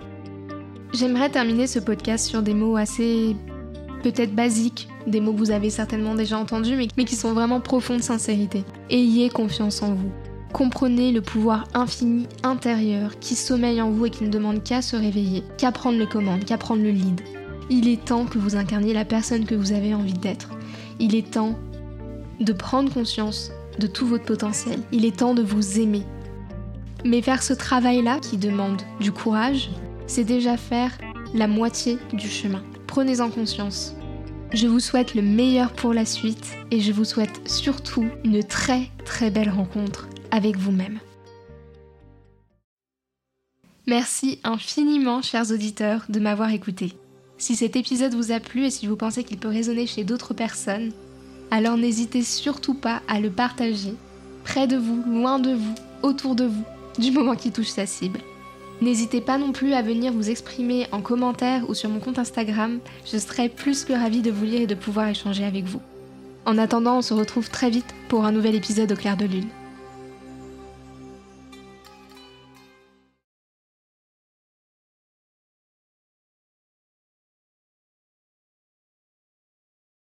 J'aimerais 0.92 1.30
terminer 1.30 1.66
ce 1.66 1.78
podcast 1.78 2.26
sur 2.26 2.42
des 2.42 2.54
mots 2.54 2.76
assez 2.76 3.36
peut-être 4.02 4.34
basiques, 4.34 4.88
des 5.06 5.20
mots 5.20 5.32
que 5.32 5.38
vous 5.38 5.50
avez 5.50 5.70
certainement 5.70 6.14
déjà 6.14 6.38
entendus, 6.38 6.76
mais, 6.76 7.04
qui 7.04 7.16
sont 7.16 7.32
vraiment 7.32 7.60
profonds 7.60 7.96
de 7.96 8.02
sincérité. 8.02 8.64
Ayez 8.90 9.28
confiance 9.28 9.82
en 9.82 9.94
vous. 9.94 10.10
Comprenez 10.52 11.12
le 11.12 11.20
pouvoir 11.20 11.64
infini 11.74 12.26
intérieur 12.42 13.18
qui 13.18 13.34
sommeille 13.34 13.82
en 13.82 13.90
vous 13.90 14.06
et 14.06 14.10
qui 14.10 14.24
ne 14.24 14.30
demande 14.30 14.62
qu'à 14.62 14.80
se 14.80 14.96
réveiller, 14.96 15.42
qu'à 15.58 15.72
prendre 15.72 15.98
les 15.98 16.06
commandes, 16.06 16.44
qu'à 16.44 16.56
prendre 16.56 16.82
le 16.82 16.90
lead. 16.90 17.20
Il 17.68 17.88
est 17.88 18.04
temps 18.04 18.26
que 18.26 18.38
vous 18.38 18.54
incarniez 18.54 18.94
la 18.94 19.04
personne 19.04 19.44
que 19.44 19.56
vous 19.56 19.72
avez 19.72 19.92
envie 19.92 20.12
d'être. 20.12 20.50
Il 21.00 21.14
est 21.16 21.32
temps 21.32 21.58
de 22.40 22.52
prendre 22.52 22.92
conscience 22.92 23.50
de 23.78 23.86
tout 23.86 24.06
votre 24.06 24.24
potentiel. 24.24 24.80
Il 24.92 25.04
est 25.04 25.18
temps 25.18 25.34
de 25.34 25.42
vous 25.42 25.80
aimer. 25.80 26.02
Mais 27.04 27.22
faire 27.22 27.42
ce 27.42 27.52
travail-là, 27.52 28.20
qui 28.20 28.36
demande 28.36 28.82
du 29.00 29.12
courage, 29.12 29.70
c'est 30.06 30.24
déjà 30.24 30.56
faire 30.56 30.96
la 31.34 31.48
moitié 31.48 31.98
du 32.12 32.28
chemin. 32.28 32.62
Prenez-en 32.86 33.30
conscience. 33.30 33.94
Je 34.52 34.68
vous 34.68 34.80
souhaite 34.80 35.14
le 35.14 35.22
meilleur 35.22 35.72
pour 35.72 35.92
la 35.92 36.04
suite 36.04 36.54
et 36.70 36.80
je 36.80 36.92
vous 36.92 37.04
souhaite 37.04 37.48
surtout 37.48 38.06
une 38.24 38.44
très 38.44 38.90
très 39.04 39.30
belle 39.30 39.50
rencontre 39.50 40.08
avec 40.30 40.56
vous-même. 40.56 41.00
Merci 43.88 44.40
infiniment, 44.44 45.20
chers 45.22 45.50
auditeurs, 45.50 46.04
de 46.08 46.20
m'avoir 46.20 46.50
écouté. 46.50 46.96
Si 47.38 47.54
cet 47.54 47.76
épisode 47.76 48.14
vous 48.14 48.32
a 48.32 48.40
plu 48.40 48.64
et 48.64 48.70
si 48.70 48.86
vous 48.86 48.96
pensez 48.96 49.22
qu'il 49.22 49.38
peut 49.38 49.48
résonner 49.48 49.86
chez 49.86 50.04
d'autres 50.04 50.32
personnes, 50.32 50.92
alors 51.50 51.76
n'hésitez 51.76 52.22
surtout 52.22 52.74
pas 52.74 53.02
à 53.08 53.20
le 53.20 53.30
partager, 53.30 53.94
près 54.44 54.66
de 54.66 54.76
vous, 54.76 55.02
loin 55.06 55.38
de 55.38 55.52
vous, 55.52 55.74
autour 56.02 56.34
de 56.34 56.44
vous, 56.44 56.64
du 56.98 57.10
moment 57.10 57.36
qui 57.36 57.52
touche 57.52 57.68
sa 57.68 57.84
cible. 57.84 58.20
N'hésitez 58.80 59.20
pas 59.20 59.38
non 59.38 59.52
plus 59.52 59.74
à 59.74 59.82
venir 59.82 60.12
vous 60.12 60.30
exprimer 60.30 60.86
en 60.92 61.00
commentaire 61.00 61.68
ou 61.68 61.74
sur 61.74 61.90
mon 61.90 62.00
compte 62.00 62.18
Instagram, 62.18 62.78
je 63.10 63.18
serai 63.18 63.48
plus 63.48 63.84
que 63.84 63.92
ravie 63.92 64.22
de 64.22 64.30
vous 64.30 64.44
lire 64.44 64.62
et 64.62 64.66
de 64.66 64.74
pouvoir 64.74 65.08
échanger 65.08 65.44
avec 65.44 65.64
vous. 65.64 65.80
En 66.46 66.58
attendant, 66.58 66.98
on 66.98 67.02
se 67.02 67.14
retrouve 67.14 67.50
très 67.50 67.70
vite 67.70 67.94
pour 68.08 68.24
un 68.24 68.32
nouvel 68.32 68.54
épisode 68.54 68.92
au 68.92 68.96
clair 68.96 69.16
de 69.16 69.26
lune. 69.26 69.48